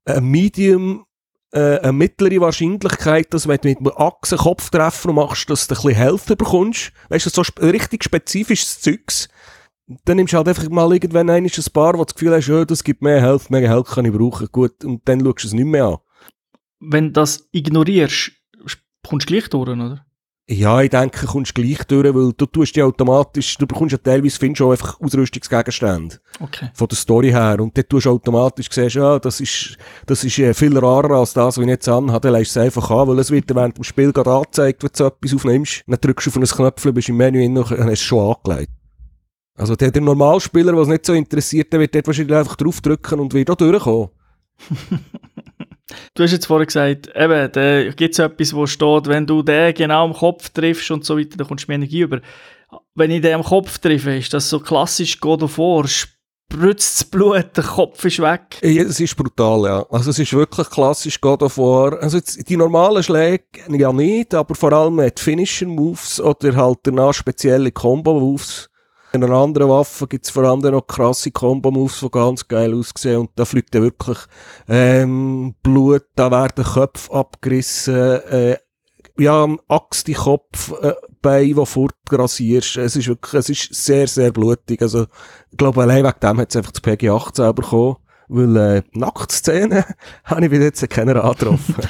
[0.05, 1.05] ein Medium,
[1.51, 5.77] äh, eine mittlere Wahrscheinlichkeit, dass wenn du mit einem Achsen Kopftreffer machst, dass du ein
[5.77, 6.91] bisschen Health bekommst.
[7.09, 9.29] Weißt du, so sp richtig spezifisches Zeugs.
[10.05, 12.65] Dann nimmst du halt einfach mal irgendwann ein Paar, wo du das Gefühl hast, ja,
[12.65, 14.47] das gibt mehr Health, mehr Health kann ich brauchen.
[14.51, 15.97] Gut, und dann schaust du es nicht mehr an.
[16.79, 18.31] Wenn du das ignorierst,
[19.07, 20.04] kommst du gleich durch, oder?
[20.47, 23.97] Ja, ich denke, du kommst gleich durch, weil du tust ja automatisch, du bekommst ja
[23.97, 26.19] teilweise, findest du auch einfach Ausrüstungsgegenstände.
[26.39, 26.69] Okay.
[26.75, 27.59] Von der Story her.
[27.59, 31.33] Und dann tust du automatisch, siehst, ja, das ist, das ist äh, viel rarer als
[31.33, 33.83] das, was ich jetzt anhabe, dann lässt es einfach an, weil es wird während dem
[33.83, 35.83] Spiel gerade angezeigt, wenn du so etwas aufnimmst.
[35.87, 38.71] Dann drückst du auf ein Knöpfchen, bist im Menü hin und hast es schon angelegt.
[39.55, 43.19] Also der, der Normalspieler, der es nicht so interessiert, der wird dort wahrscheinlich einfach draufdrücken
[43.19, 44.09] und wird auch durchkommen.
[46.17, 49.73] Du hast jetzt vorhin gesagt, eben, da gibt es etwas, wo steht, wenn du den
[49.73, 52.21] genau am Kopf triffst und so weiter, dann kommst du mehr Energie über.
[52.95, 57.03] Wenn ich den am Kopf treffe, ist das so klassisch God of War, spritzt das
[57.03, 58.59] Blut, der Kopf ist weg.
[58.61, 59.85] Ja, es ist brutal, ja.
[59.89, 62.01] Also es ist wirklich klassisch God of War.
[62.01, 66.79] Also jetzt, die normalen Schläge ja nicht, aber vor allem die Finisher Moves oder halt
[66.83, 68.69] danach spezielle Combo Moves
[69.23, 73.21] einer anderen Waffe gibt es vor allem noch krasse Combo-Moves, die ganz geil aussehen.
[73.21, 74.17] Und da fliegt dann wirklich
[74.67, 78.57] ähm, Blut, da werden Köpfe abgerissen, äh,
[79.17, 82.77] ja, Axt die Kopf, äh, Bein, die fortgrasierst.
[82.77, 84.81] Es ist wirklich, es ist sehr, sehr blutig.
[84.81, 85.07] Also,
[85.51, 87.95] ich glaube, allein wegen dem hat es einfach das PG 18 bekommen.
[88.27, 89.83] Weil, äh, Nacktszenen
[90.23, 91.75] habe ich bis jetzt keiner angetroffen.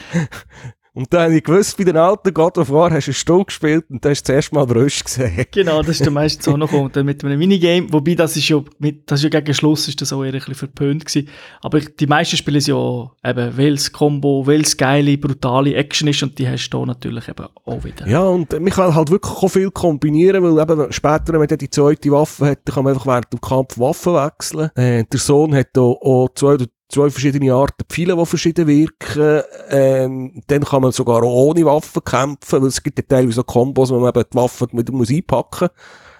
[0.95, 3.45] Und dann habe ich gewusst, bei den alten God of War hast du eine Stunde
[3.45, 5.45] gespielt und da hast du zuerst mal Brüste gesehen.
[5.51, 8.47] Genau, das ist der meiste so noch und dann mit einem Minigame, wobei das ist
[8.47, 11.27] ja, mit, das ist ja gegen Schluss ist das auch eher ein bisschen verpönt gewesen.
[11.61, 16.07] Aber die meisten Spiele sind ja eben, weil es Combo, weil es geile, brutale Action
[16.07, 18.07] ist und die hast du natürlich eben auch wieder.
[18.07, 21.57] Ja, und man kann halt wirklich auch viel kombinieren, weil eben später, wenn man dann
[21.57, 24.69] die zweite Waffe hat, dann kann man einfach während dem Kampf Waffen wechseln.
[24.75, 29.41] Äh, der Sohn hat auch, auch zwei oder zwei verschiedene Arten Pfeile, die verschieden wirken.
[29.69, 33.43] Ähm, dann kann man sogar auch ohne Waffen kämpfen, weil es gibt ja teilweise so
[33.43, 35.69] Kombos, wo man eben die Waffen mit muss einpacken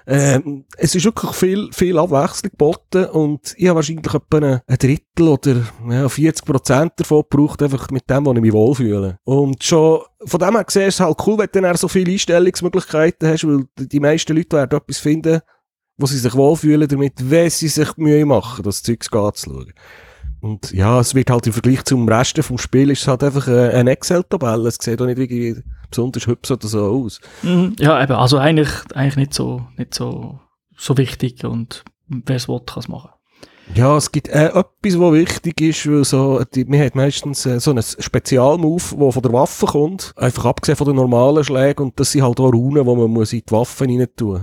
[0.08, 5.28] ähm, es ist wirklich viel, viel Abwechslung geboten und ich habe wahrscheinlich etwa ein Drittel
[5.28, 9.18] oder ja, 40 Prozent davon gebraucht, einfach mit dem, wo ich mich wohlfühle.
[9.24, 12.12] Und schon von dem her gesehen ist es halt cool, wenn du dann so viele
[12.12, 15.42] Einstellungsmöglichkeiten hast, weil die meisten Leute werden etwas finden,
[15.98, 19.74] wo sie sich wohlfühlen damit, wenn sie sich Mühe machen, das Zeug anzuschauen.
[20.46, 23.48] Und ja, es wird halt im Vergleich zum Rest vom Spiel ist es halt einfach
[23.48, 24.68] äh, eine Excel-Tabelle.
[24.68, 27.20] Es sieht auch nicht irgendwie besonders hübsch oder so aus.
[27.42, 27.76] Mhm.
[27.80, 30.40] Ja, eben, also eigentlich, eigentlich nicht so, nicht so,
[30.78, 33.10] so wichtig und wer es will, kann es machen.
[33.74, 37.60] Ja, es gibt äh, etwas, was wichtig ist, weil so, die, man hat meistens äh,
[37.60, 42.00] so einen Spezialmove, der von der Waffe kommt, einfach abgesehen von den normalen Schlägen und
[42.00, 44.42] das sind halt auch Runen, die man muss in die Waffen rein tun muss.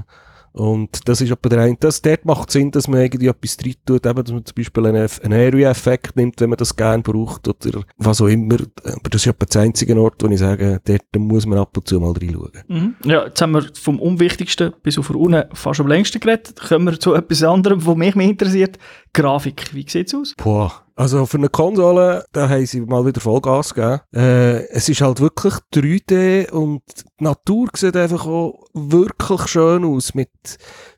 [0.53, 1.77] Und das ist etwa der eine.
[1.79, 4.87] Das, dort macht Sinn, dass man irgendwie etwas drin tut, eben, dass man zum Beispiel
[4.87, 8.57] einen, einen Area-Effekt nimmt, wenn man das gerne braucht, oder was auch immer.
[8.85, 11.89] Aber das ist etwa der einzige Ort, wo ich sage, dort muss man ab und
[11.89, 12.53] zu mal reinschauen.
[12.69, 12.95] Mhm.
[13.05, 16.55] Ja, jetzt haben wir vom Unwichtigsten bis auf unten fast am längsten geredet.
[16.61, 18.79] Kommen wir zu etwas anderem, was mich mehr interessiert.
[19.13, 19.75] Grafik.
[19.75, 20.35] Wie sieht's aus?
[20.37, 20.83] Boah.
[21.03, 24.03] Also für eine Konsole, da haben sie mal wieder Vollgas gegeben.
[24.15, 26.83] Äh, es ist halt wirklich 3D und
[27.19, 30.15] die Natur sieht einfach auch wirklich schön aus.
[30.15, 30.31] Mit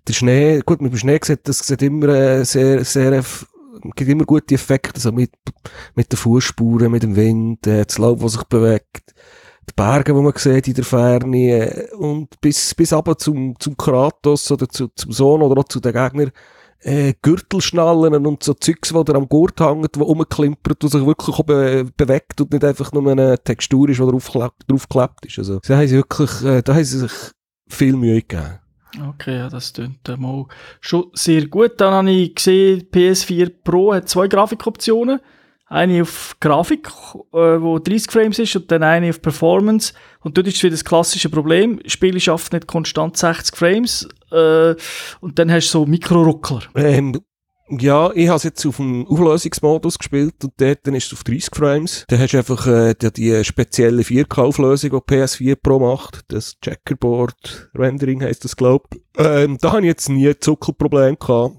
[0.07, 3.25] der Schnee, gut, mit dem Schnee sieht das sieht immer äh, sehr, sehr,
[3.97, 5.33] gibt immer gute Effekte, also mit,
[5.95, 9.15] mit den Fußspuren, mit dem Wind, äh, das Laub, das sich bewegt
[9.67, 13.75] die Berge, die man sieht in der Ferne äh, und bis, bis aber zum, zum
[13.75, 16.31] Kratos oder zu, zum Sohn oder auch zu den Gegnern
[16.85, 21.37] äh, Gürtelschnallen und so Zeugs, die da am Gurt hängt, die rumklimpert, die sich wirklich
[21.43, 25.39] be bewegt und nicht einfach nur eine Textur ist, die draufgeklebt ist.
[25.39, 27.13] Also, da haben sie wirklich, äh, da haben sie sich
[27.69, 28.59] viel Mühe gegeben.
[29.09, 30.47] Okay, ja, das klingt äh, mal
[30.81, 31.81] schon sehr gut.
[31.81, 35.21] Dann habe ich gesehen, PS4 Pro hat zwei Grafikoptionen.
[35.75, 36.89] Eine auf Grafik,
[37.33, 39.93] äh, wo 30 Frames ist und dann eine auf Performance.
[40.21, 41.81] Und dort ist wieder das klassische Problem.
[41.83, 44.75] Das Spiel schafft nicht konstant 60 Frames äh,
[45.21, 46.63] und dann hast du so Mikroruckler.
[46.77, 47.21] Ähm,
[47.69, 51.25] ja, ich habe es jetzt auf dem Auflösungsmodus gespielt und dort dann ist es auf
[51.25, 52.05] 30 Frames.
[52.09, 56.21] Dann hast du einfach äh, die, die spezielle 4K-Auflösung, die PS4 Pro macht.
[56.29, 59.01] Das Checkerboard-Rendering heisst das, glaube ich.
[59.17, 61.57] Ähm, da habe ich jetzt nie Zuckelproblem gehabt.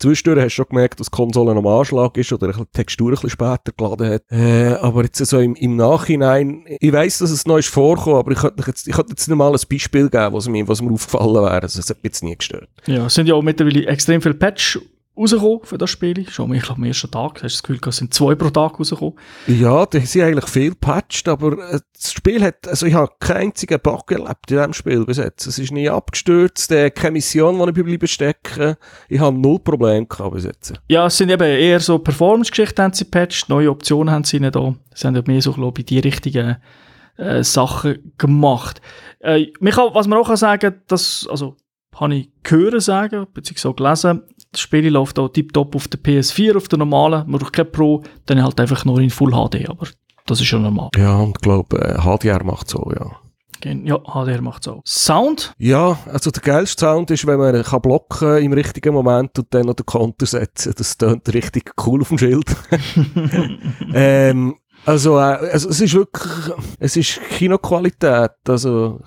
[0.00, 3.14] Zwischendurch hast du schon gemerkt, dass die Konsole am Anschlag ist oder die Textur ein
[3.14, 4.22] bisschen später geladen hat.
[4.30, 8.32] Äh, aber jetzt so im, im Nachhinein, ich weiss, dass es noch ist vorgekommen, aber
[8.32, 11.34] ich könnte jetzt, ich jetzt nicht mal ein Beispiel geben, was mir, was mir aufgefallen
[11.34, 11.62] wäre.
[11.62, 12.68] Also, es hat mich jetzt nie gestört.
[12.86, 14.78] Ja, es sind ja auch mittlerweile extrem viele Patch
[15.20, 16.28] rausgekommen für das Spiel.
[16.28, 18.78] Schon, ich glaube, am ersten Tag hast du das Gefühl, es sind zwei pro Tag
[18.78, 19.14] rausgekommen.
[19.46, 23.48] Ja, die sind eigentlich viel patched, aber äh, das Spiel hat, also ich habe keinen
[23.48, 25.46] einzigen Bug erlebt in diesem Spiel bis jetzt.
[25.46, 28.76] Es ist nie abgestürzt, äh, keine Mission, die ich bleiben stecken.
[29.08, 30.72] Ich habe null Probleme gehabt bis jetzt.
[30.88, 34.56] Ja, es sind eben eher so Performance-Geschichten haben sie patched, neue Optionen haben sie nicht
[34.56, 34.74] da.
[34.94, 36.56] Sie haben mehr so, glaube ich, die richtigen
[37.16, 38.80] äh, Sachen gemacht.
[39.20, 41.56] Äh, Michael, was man auch kann sagen, dass, also,
[41.94, 46.68] habe ich gehört sagen, beziehungsweise gelesen, das Spiel läuft auch tiptop auf der PS4, auf
[46.68, 49.86] der normalen, man braucht kein Pro, dann halt einfach nur in Full HD, aber
[50.26, 50.90] das ist schon normal.
[50.96, 53.10] Ja, und ich glaube, äh, HDR macht so, ja.
[53.62, 54.80] Ja, HDR macht so.
[54.86, 55.52] Sound?
[55.58, 59.66] Ja, also der geilste Sound ist, wenn man kann blocken im richtigen Moment und dann
[59.66, 60.72] noch den Konter setzen.
[60.76, 62.46] Das klingt richtig cool auf dem Schild.
[63.94, 69.00] ähm, also, äh, also, es ist wirklich, es ist Kinoqualität, also,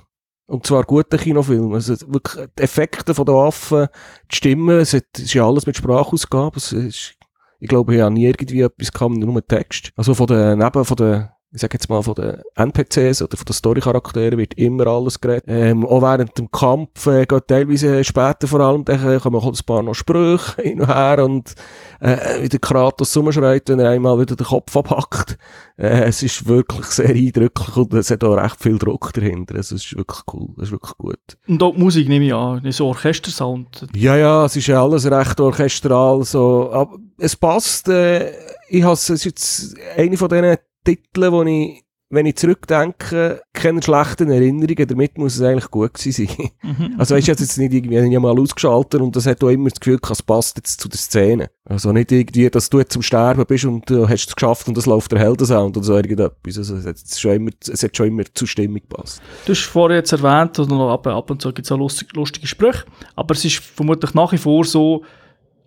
[0.48, 1.76] und zwar gute Kinofilme.
[1.76, 3.88] Also wirklich die Effekte von den Waffen,
[4.32, 6.58] die Stimmen, es, hat, es ist ja alles mit Sprachausgabe.
[6.58, 7.16] Es ist,
[7.60, 9.92] ich glaube, ich habe nie irgendwie etwas gehabt, nur Text.
[9.96, 13.46] Also von den, neben von den ich sage jetzt mal, von den NPCs oder von
[13.46, 15.44] den Story-Charakteren wird immer alles geredet.
[15.48, 19.66] Ähm, auch während dem Kampf äh, geht teilweise später vor allem, dann kommen auch ein
[19.66, 21.54] paar noch Sprüche hin und her und
[22.00, 25.38] äh, wie der Kratos rumschreit, wenn er einmal wieder den Kopf abhackt.
[25.78, 29.56] Äh, es ist wirklich sehr eindrücklich und es hat auch recht viel Druck dahinter.
[29.56, 31.38] Also, es ist wirklich cool, es ist wirklich gut.
[31.48, 33.88] Und auch die Musik nehme ich an, so Orchestersound.
[33.96, 38.32] Ja, ja, es ist ja alles recht orchestral, so, aber es passt, äh,
[38.70, 43.82] ich habe es ist jetzt eine von diesen Titel, wo ich, wenn ich zurückdenke, keine
[43.82, 46.50] schlechten Erinnerungen, damit muss es eigentlich gut gewesen sein.
[46.62, 46.96] Mhm.
[47.00, 49.80] Also weißt du, jetzt nicht irgendwie, ich mal ausgeschaltet und das hat auch immer das
[49.80, 51.50] Gefühl, es passt jetzt zu der Szene.
[51.66, 54.78] Also nicht irgendwie, dass du jetzt zum Sterben bist und du hast es geschafft und
[54.78, 56.58] das läuft der Heldensound oder so irgendetwas.
[56.58, 59.20] Also es hat schon immer, es hat schon immer zur Stimmung gepasst.
[59.46, 62.46] Du hast vorher jetzt erwähnt, noch ab, ab und zu gibt es auch lustige, lustige
[62.46, 65.04] Sprüche, aber es ist vermutlich nach wie vor so,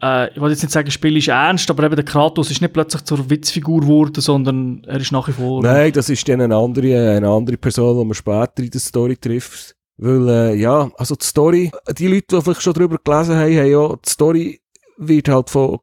[0.03, 2.61] äh, ich wollte jetzt nicht sagen, das Spiel ist ernst, aber eben der Kratos ist
[2.61, 5.63] nicht plötzlich zur Witzfigur geworden, sondern er ist nach wie vor...
[5.63, 9.17] Nein, das ist dann eine andere, eine andere Person, die man später in der Story
[9.17, 9.75] trifft.
[9.99, 13.71] Weil, äh, ja, also die Story, die Leute, die vielleicht schon darüber gelesen haben, haben
[13.71, 14.61] ja, die Story
[14.99, 15.79] wird halt von,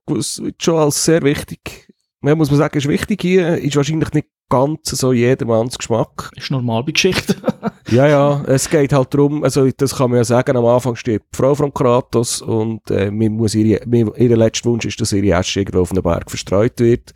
[0.59, 1.87] schon als sehr wichtig,
[2.21, 6.31] man muss man sagen, ist wichtig hier, ist wahrscheinlich nicht ganz so jedermanns Geschmack.
[6.35, 7.35] Ist normal bei Geschichten.
[7.89, 11.21] ja, ja, es geht halt darum, also das kann man ja sagen, am Anfang steht
[11.21, 15.61] die Frau von Kratos und äh, muss ihre, ihr letzter Wunsch ist, dass ihre Asche
[15.61, 17.13] irgendwo auf einem Berg verstreut wird.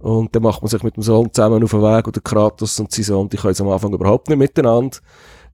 [0.00, 2.80] Und dann macht man sich mit dem Sohn zusammen auf den Weg und der Kratos
[2.80, 4.98] und sein Sohn, die können am Anfang überhaupt nicht miteinander.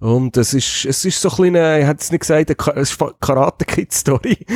[0.00, 4.38] Und es ist, es ist so ein bisschen, ich hätte es nicht gesagt, eine Karate-Kid-Story.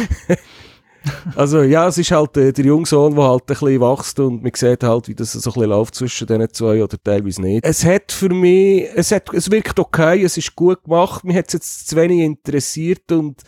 [1.37, 4.43] also ja, es ist halt äh, der junge Sohn, der halt ein bisschen wächst und
[4.43, 7.65] man sieht halt, wie das so ein bisschen läuft zwischen diesen zwei oder teilweise nicht.
[7.65, 11.47] Es hat für mich, es, hat, es wirkt okay, es ist gut gemacht, mich hat
[11.49, 13.43] es jetzt zu wenig interessiert und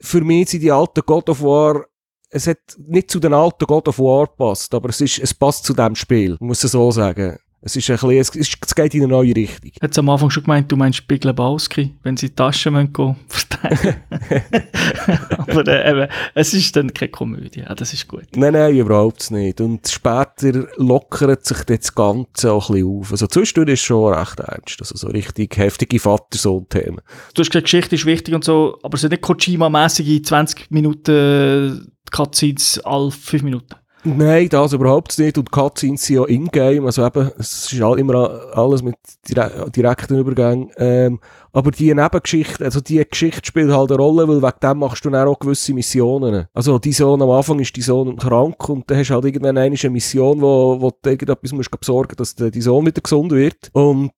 [0.00, 1.86] für mich sind die alten God of War
[2.28, 5.64] es hat nicht zu den alten God of War passt, aber es, ist, es passt
[5.64, 7.38] zu dem Spiel, muss ich so sagen.
[7.62, 9.72] Es, ist ein bisschen, es, geht in eine neue Richtung.
[9.80, 13.96] Hat am Anfang schon gemeint, du meinst Big Lebowski, wenn sie die Taschen gehen verteilen.
[15.38, 18.24] Aber äh, eben, es ist dann keine Komödie, ja, das ist gut.
[18.36, 19.60] Nein, nein, überhaupt nicht.
[19.60, 23.12] Und später lockert sich das Ganze auch ein bisschen auf.
[23.12, 27.00] Also zwischendurch ist es schon recht ernst, also so richtig heftige Vater-Sohn-Themen.
[27.34, 31.92] Du hast gesagt, Geschichte ist wichtig und so, aber es sind nicht Kojima-mässige 20 Minuten
[32.10, 33.74] Cutscenes alle 5 Minuten.
[34.06, 35.36] Nein, das überhaupt nicht.
[35.36, 36.86] Und Cutscenes sind ja in-game.
[36.86, 38.94] Also eben, es ist immer alles mit
[39.28, 40.70] direkten Übergängen.
[40.76, 41.18] Ähm,
[41.52, 45.10] aber die Nebengeschichte, also die Geschichte spielt halt eine Rolle, weil wegen dem machst du
[45.10, 46.46] dann auch gewisse Missionen.
[46.54, 49.58] Also, die Sohn am Anfang ist die Sohn krank und dann hast du halt irgendwann
[49.58, 53.70] eine Mission, wo, wo du irgendetwas musst besorgen musst, dass die Sohn wieder gesund wird.
[53.72, 54.12] Und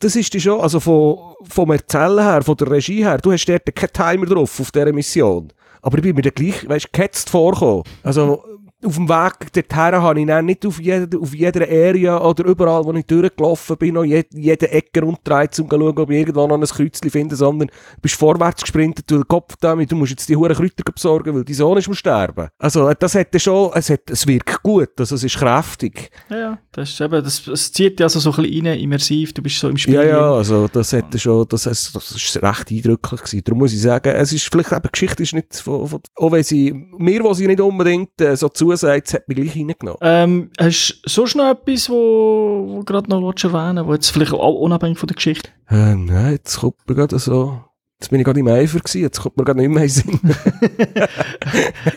[0.00, 3.74] das ist schon, also von, vom Erzählen her, von der Regie her, du hast dort
[3.74, 5.52] keinen Timer drauf auf dieser Mission.
[5.82, 7.82] Aber ich bin mir dann gleich, weißt du, gehetzt vorgekommen.
[8.02, 8.42] Also,
[8.84, 12.84] auf dem Weg dorthin habe ich dann nicht auf, jeder, auf jeder Area oder überall,
[12.84, 16.46] wo ich durchgelaufen bin, noch jede, jede Ecke rumgedreht, um zu schauen, ob ich irgendwo
[16.46, 20.10] noch ein Kreuzchen finde, sondern du bist vorwärts gesprintet, du den Kopf damit, du musst
[20.10, 22.48] jetzt die hohen Kräuter besorgen, weil dein Sohn ist am Sterben.
[22.58, 26.10] Also, das hat schon, es, hat, es wirkt gut, also es ist kräftig.
[26.30, 29.32] Ja, ja, das ist eben, das, das zieht ja also so ein bisschen rein, immersiv,
[29.32, 29.94] du bist so im Spiel.
[29.94, 33.42] Ja, ja, also das hat schon, das, das, das ist recht eindrücklich gewesen.
[33.44, 36.42] Darum muss ich sagen, es ist vielleicht eben, Geschichte ist nicht von, von auch wenn
[36.42, 38.36] sie, mir, wo sie nicht unbedingt äh,
[38.76, 39.98] so zusagt, hat mich gleich reingenommen.
[40.00, 44.32] Ähm, hast du sonst noch etwas, wo, wo gerade noch erwähnen willst, wo jetzt vielleicht
[44.32, 45.50] auch unabhängig von der Geschichte?
[45.68, 47.60] Äh, nein, jetzt kommt mir gerade so,
[48.00, 50.20] Jetzt bin ich gerade im Eifer gewesen, jetzt kommt mir gerade nicht mehr in Sinn.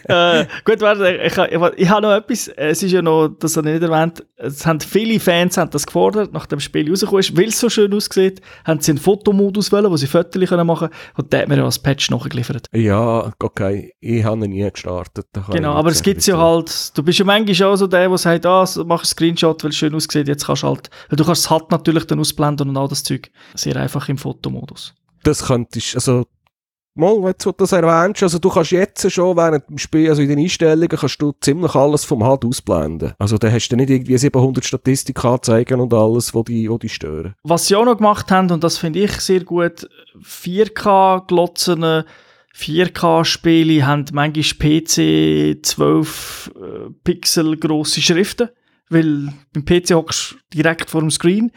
[0.08, 3.68] äh, gut, warte, ich, ich, ich habe noch etwas, es ist ja noch, das habe
[3.70, 7.36] ich nicht erwähnt, es haben viele Fans haben das gefordert, nachdem das Spiel rausgekommen ist,
[7.36, 10.90] weil es so schön aussieht, haben sie einen Fotomodus wollen, wo sie Fotos machen können.
[11.18, 12.68] Und der hat mir ja als Patch nachgeliefert.
[12.74, 15.26] Ja, okay, ich habe ihn nie gestartet.
[15.52, 18.46] Genau, aber es gibt ja halt, du bist ja manchmal auch so der, der sagt,
[18.46, 21.46] ah, mach einen Screenshot, weil es schön aussieht, jetzt kannst du halt, weil du kannst
[21.46, 24.94] es halt natürlich dann ausblenden und all das Zeug, sehr einfach im Fotomodus
[25.28, 26.26] das könntest, also,
[26.96, 30.30] mal, wenn du das erwähnst, also du kannst jetzt schon während dem Spiel, also in
[30.30, 33.14] den Einstellungen, kannst du ziemlich alles vom HUD ausblenden.
[33.20, 36.90] Also da hast du nicht irgendwie 700 Statistik anzeigen und alles, wo die, wo die
[36.90, 37.36] stören.
[37.44, 39.88] Was sie auch noch gemacht haben, und das finde ich sehr gut,
[40.22, 42.06] 4K glotzene
[42.56, 48.50] 4K-Spiele haben manchmal PC 12 äh, Pixel grosse Schriften
[48.90, 51.52] weil beim PC hockst du direkt vor dem Screen.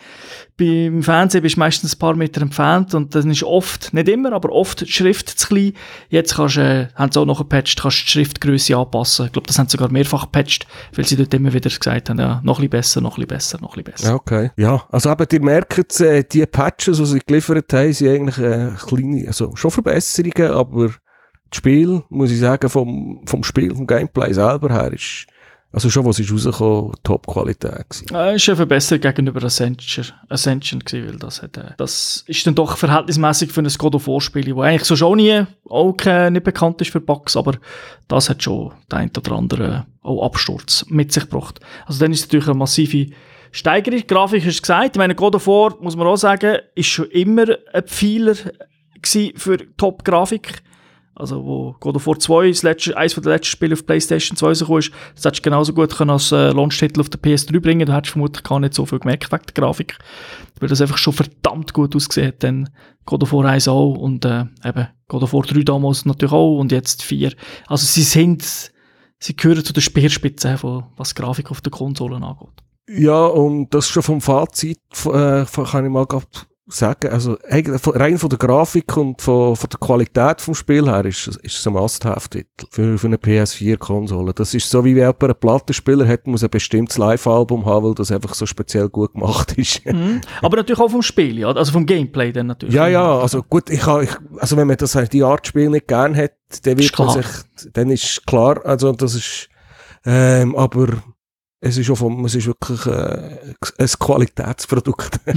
[0.56, 4.32] Beim Fernsehen bist du meistens ein paar Meter entfernt und dann ist oft, nicht immer,
[4.32, 5.72] aber oft die Schrift zu klein.
[6.08, 9.26] Jetzt kannst, äh, haben sie auch noch gepatcht, kannst du die Schriftgröße anpassen.
[9.26, 12.18] Ich glaube, das haben sie sogar mehrfach gepatcht, weil sie dort immer wieder gesagt haben,
[12.18, 14.14] ja, noch ein bisschen besser, noch ein bisschen besser, noch ein bisschen besser.
[14.16, 14.50] Okay.
[14.56, 18.72] Ja, also eben, ihr merkt, äh, die Patches, die sie geliefert haben, sind eigentlich äh,
[18.86, 20.88] kleine, also schon Verbesserungen, aber
[21.50, 25.26] das Spiel, muss ich sagen, vom, vom Spiel, vom Gameplay selber her, ist
[25.72, 28.14] also schon, was ist rausgekommen, Top-Qualität gewesen.
[28.14, 32.54] Äh, ist ja verbessert gegenüber Ascension, Ascension gewesen, weil das hat, äh, das ist dann
[32.56, 35.94] doch verhältnismäßig für ein God of War Spiel, wo eigentlich so schon nie, auch
[36.30, 37.54] nicht bekannt ist für Bugs, aber
[38.08, 41.60] das hat schon der ein oder andere auch Absturz mit sich gebracht.
[41.86, 43.12] Also dann ist es natürlich eine massive
[43.52, 44.02] Steigerung.
[44.06, 44.96] Grafik du gesagt.
[44.96, 48.34] Ich meine, God of War, muss man auch sagen, ist schon immer ein Pfeiler
[49.36, 50.62] für Top-Grafik
[51.14, 54.46] also wo God of War 2, das letzte, eines der letzten Spiele auf PlayStation 2
[54.46, 57.86] rausgekommen ist, das hättest du genauso gut können als äh, Launch-Titel auf der PS3 bringen
[57.86, 59.98] Du hättest vermutlich gar nicht so viel gemerkt wegen der Grafik.
[60.58, 62.42] Weil das einfach schon verdammt gut ausgesehen hat.
[62.42, 62.70] Dann
[63.04, 66.58] God of War 1 auch und äh, eben God of War 3 damals natürlich auch
[66.58, 67.32] und jetzt 4.
[67.66, 68.72] Also sie sind,
[69.18, 72.48] sie gehören zu der Speerspitze, von, was Grafik auf der Konsolen angeht.
[72.88, 76.06] Ja, und das schon vom Fazit äh, kann ich mal
[76.70, 81.26] sagen, also rein von der Grafik und von, von der Qualität vom Spiel her ist,
[81.26, 84.32] ist es ein Must-Have-Titel für, für eine PS4-Konsole.
[84.32, 87.94] Das ist so, wie wenn jemand einen Plattenspieler hat, muss ein bestimmtes Live-Album haben, weil
[87.94, 89.82] das einfach so speziell gut gemacht ist.
[89.90, 90.20] Mhm.
[90.40, 91.50] Aber natürlich auch vom Spiel, ja?
[91.50, 92.74] also vom Gameplay dann natürlich.
[92.74, 96.16] Ja, ja, also gut, ich, ich, also wenn man das die Art Spiel nicht gern
[96.16, 97.26] hat, dann wird man sich,
[97.72, 99.48] dann ist klar, also das ist,
[100.04, 101.02] ähm, aber
[101.62, 103.38] es ist, auch vom, es ist wirklich äh,
[103.78, 105.20] ein Qualitätsprodukt.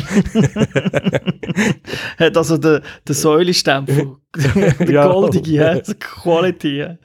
[2.17, 5.07] Hat also den, den Säulestempel, der ja.
[5.07, 6.97] goldige, ja, Quality.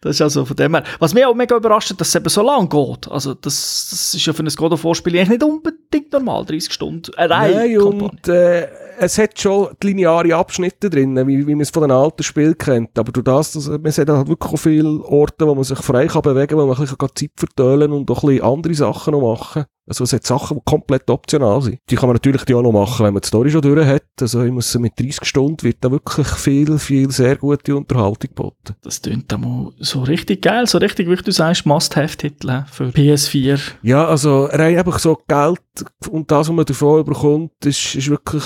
[0.00, 0.84] Das ist also von dem her.
[0.98, 3.10] Was mich auch mega überrascht, dass es eben so lang geht.
[3.10, 6.44] Also, das, das ist ja für ein God of War Spiel eigentlich nicht unbedingt normal,
[6.44, 7.12] 30 Stunden.
[7.16, 11.82] Äh, Nein, und äh, es hat schon lineare Abschnitte drin, wie, wie man es von
[11.82, 12.98] den alten Spielen kennt.
[12.98, 16.22] Aber durch das, dass, man sieht halt wirklich viele Orte, wo man sich frei kann
[16.22, 19.36] bewegen kann, wo man ein bisschen Zeit vertölen und auch ein bisschen andere Sachen noch
[19.36, 21.78] machen also es hat Sachen, die komplett optional sind.
[21.88, 24.04] Die kann man natürlich auch noch machen, wenn man die Story schon durch hat.
[24.20, 28.74] Also ich muss mit 30 Stunden wird da wirklich viel, viel sehr gute Unterhaltung geboten.
[28.82, 33.58] Das klingt mal so richtig geil, so richtig, wie du sagst, Must-Have-Titel für PS4.
[33.82, 35.60] Ja, also rein einfach so Geld
[36.10, 38.44] und das, was man davon bekommt, ist, ist wirklich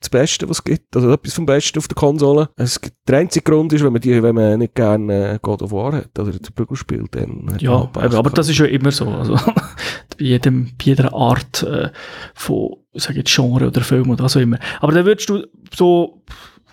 [0.00, 0.94] das Beste, was es gibt.
[0.94, 2.48] Also etwas vom Besten auf der Konsole.
[2.56, 5.62] Es gibt, der einzige Grund ist, wenn man, die, wenn man nicht gerne äh, God
[5.62, 8.90] of War hat oder den Prügel spielt, dann Ja, aber, aber das ist ja immer
[8.90, 9.08] so.
[9.08, 9.34] Also,
[10.18, 11.90] bei, jedem, bei jeder Art äh,
[12.34, 14.58] von, sag jetzt Genre oder Film oder was auch immer.
[14.80, 16.22] Aber dann würdest du so,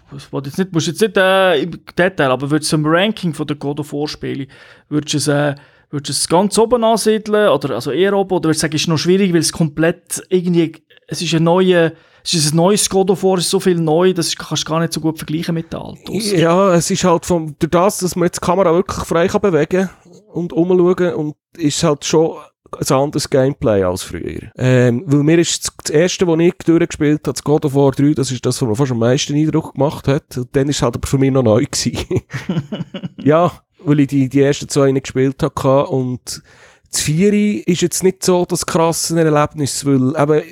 [0.09, 3.47] was jetzt nicht, musst jetzt nicht äh, im Detail, aber würdest du im Ranking von
[3.47, 4.47] der God of War Spiele,
[4.89, 5.55] würdest du es, äh,
[5.89, 8.81] würdest du es ganz oben ansiedeln oder also eher oben oder würdest du sagen, es
[8.81, 10.73] ist noch schwierig, weil es komplett irgendwie,
[11.07, 11.93] es ist ein neuer
[12.23, 14.71] es ist ein neues God of War, es ist so viel neu, das kannst du
[14.71, 16.13] gar nicht so gut vergleichen mit den alten.
[16.13, 19.41] Ja, es ist halt vom, durch das, dass man jetzt die Kamera wirklich frei kann
[19.41, 19.89] bewegen
[20.31, 22.37] und umschauen und ist halt schon
[22.79, 24.51] ein anderes Gameplay als früher.
[24.57, 28.13] Ähm, weil mir ist das, erste, was ich durchgespielt habe, das God of War 3,
[28.13, 30.37] das ist das, was mir fast am meisten Eindruck gemacht hat.
[30.37, 32.21] Und dann ist es halt aber für mich noch neu gewesen.
[33.17, 33.51] ja,
[33.83, 35.87] weil ich die, die ersten zwei nicht gespielt habe.
[35.87, 36.41] Und
[36.91, 40.43] das Vieri ist jetzt nicht so das krasse Erlebnis, weil eben,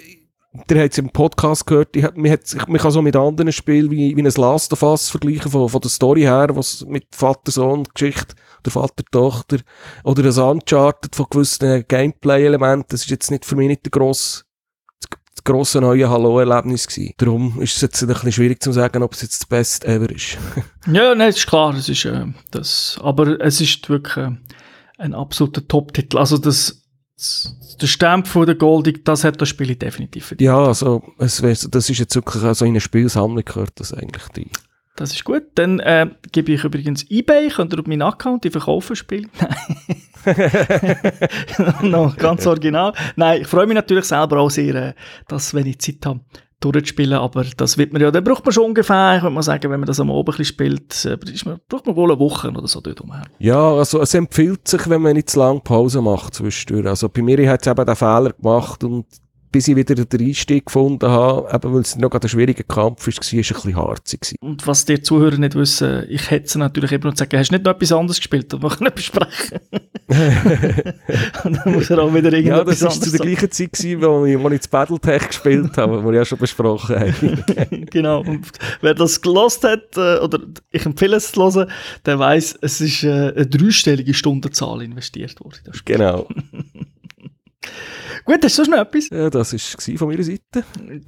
[0.53, 3.89] der hat es im Podcast gehört, hat, man, hat, man kann so mit anderen Spielen
[3.89, 8.35] wie, wie ein Last of Us vergleichen, von, von der Story her, was mit Vater-Sohn-Geschichte,
[8.65, 9.59] der Vater-Tochter,
[10.03, 14.43] oder das Uncharted von gewissen Gameplay-Elementen, das ist jetzt nicht für mich nicht der grosse
[15.33, 17.13] das grosse neue Hallo-Erlebnis gewesen.
[17.17, 20.09] Darum ist es jetzt ein bisschen schwierig zu sagen, ob es jetzt das Beste ever
[20.09, 20.37] ist.
[20.91, 24.31] ja, nein, ist klar, es ist äh, das, aber es ist wirklich äh,
[24.97, 26.17] ein absoluter Top-Titel.
[26.17, 26.80] Also das,
[27.81, 30.47] der Stamp von der Goldig, das hat das Spiel definitiv verdient.
[30.47, 34.27] Ja, also es wär, das ist jetzt wirklich also in eine Spielsammlung gehört das eigentlich
[34.35, 34.49] die.
[34.95, 35.43] Das ist gut.
[35.55, 39.29] Dann äh, gebe ich übrigens eBay, könnt ihr auf meinen Account die verkaufen spielen?
[39.39, 40.11] Nein.
[41.81, 42.93] no, ganz original.
[43.15, 44.93] Nein, ich freue mich natürlich selber auch sehr, äh,
[45.27, 46.19] dass, wenn ich Zeit habe,
[46.61, 49.79] durchzuspielen, aber das wird man ja, dann braucht man schon ungefähr, würde mal sagen, wenn
[49.79, 52.79] man das am Abend ein spielt, äh, man, braucht man wohl eine Woche oder so
[52.79, 53.23] dort umher.
[53.39, 56.87] Ja, also es empfiehlt sich, wenn man nicht zu lange Pause macht zwischendurch.
[56.87, 59.05] Also bei mir hat es eben den Fehler gemacht und
[59.51, 63.13] bis ich wieder den Einstieg gefunden habe, eben weil es noch ein schwieriger Kampf war,
[63.13, 64.35] war es ein bisschen harzig.
[64.39, 67.65] Und was die Zuhörer nicht wissen, ich hätte natürlich immer noch sagen, hast du nicht
[67.65, 69.59] noch etwas anderes gespielt, können wir besprechen.
[71.43, 74.01] und dann muss er auch wieder irgendwas Ja, das war zu der gleichen Zeit, gewesen,
[74.01, 77.85] wo ich, wo ich das Battletech gespielt habe, wo wir ja schon besprochen haben.
[77.89, 78.47] genau, und
[78.81, 80.39] wer das gelost hat, äh, oder
[80.71, 81.69] ich empfehle es zu hören,
[82.05, 85.59] der weiß, es ist äh, eine dreistellige Stundenzahl investiert worden.
[85.85, 86.27] Genau.
[88.25, 89.09] Gut, hast du schon etwas?
[89.09, 90.63] Ja, das war von meiner Seite.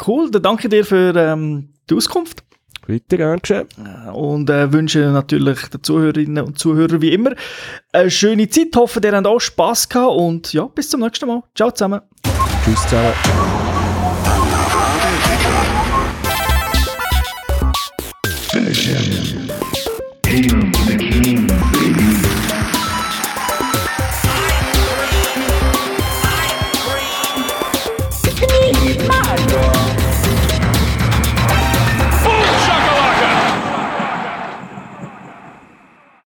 [0.06, 2.44] Cool, dann danke dir für ähm, die Auskunft.
[2.88, 3.68] Weiter gern geschehen.
[3.78, 7.34] Äh, und äh, wünsche natürlich den Zuhörerinnen und Zuhörern wie immer
[7.92, 8.76] eine schöne Zeit.
[8.76, 11.44] Hoffe, ihr habt auch Spass gehabt und ja, bis zum nächsten Mal.
[11.56, 12.02] Ciao zusammen.
[12.66, 13.14] Tschüss zusammen.
[18.52, 18.88] Finish
[20.28, 20.73] him.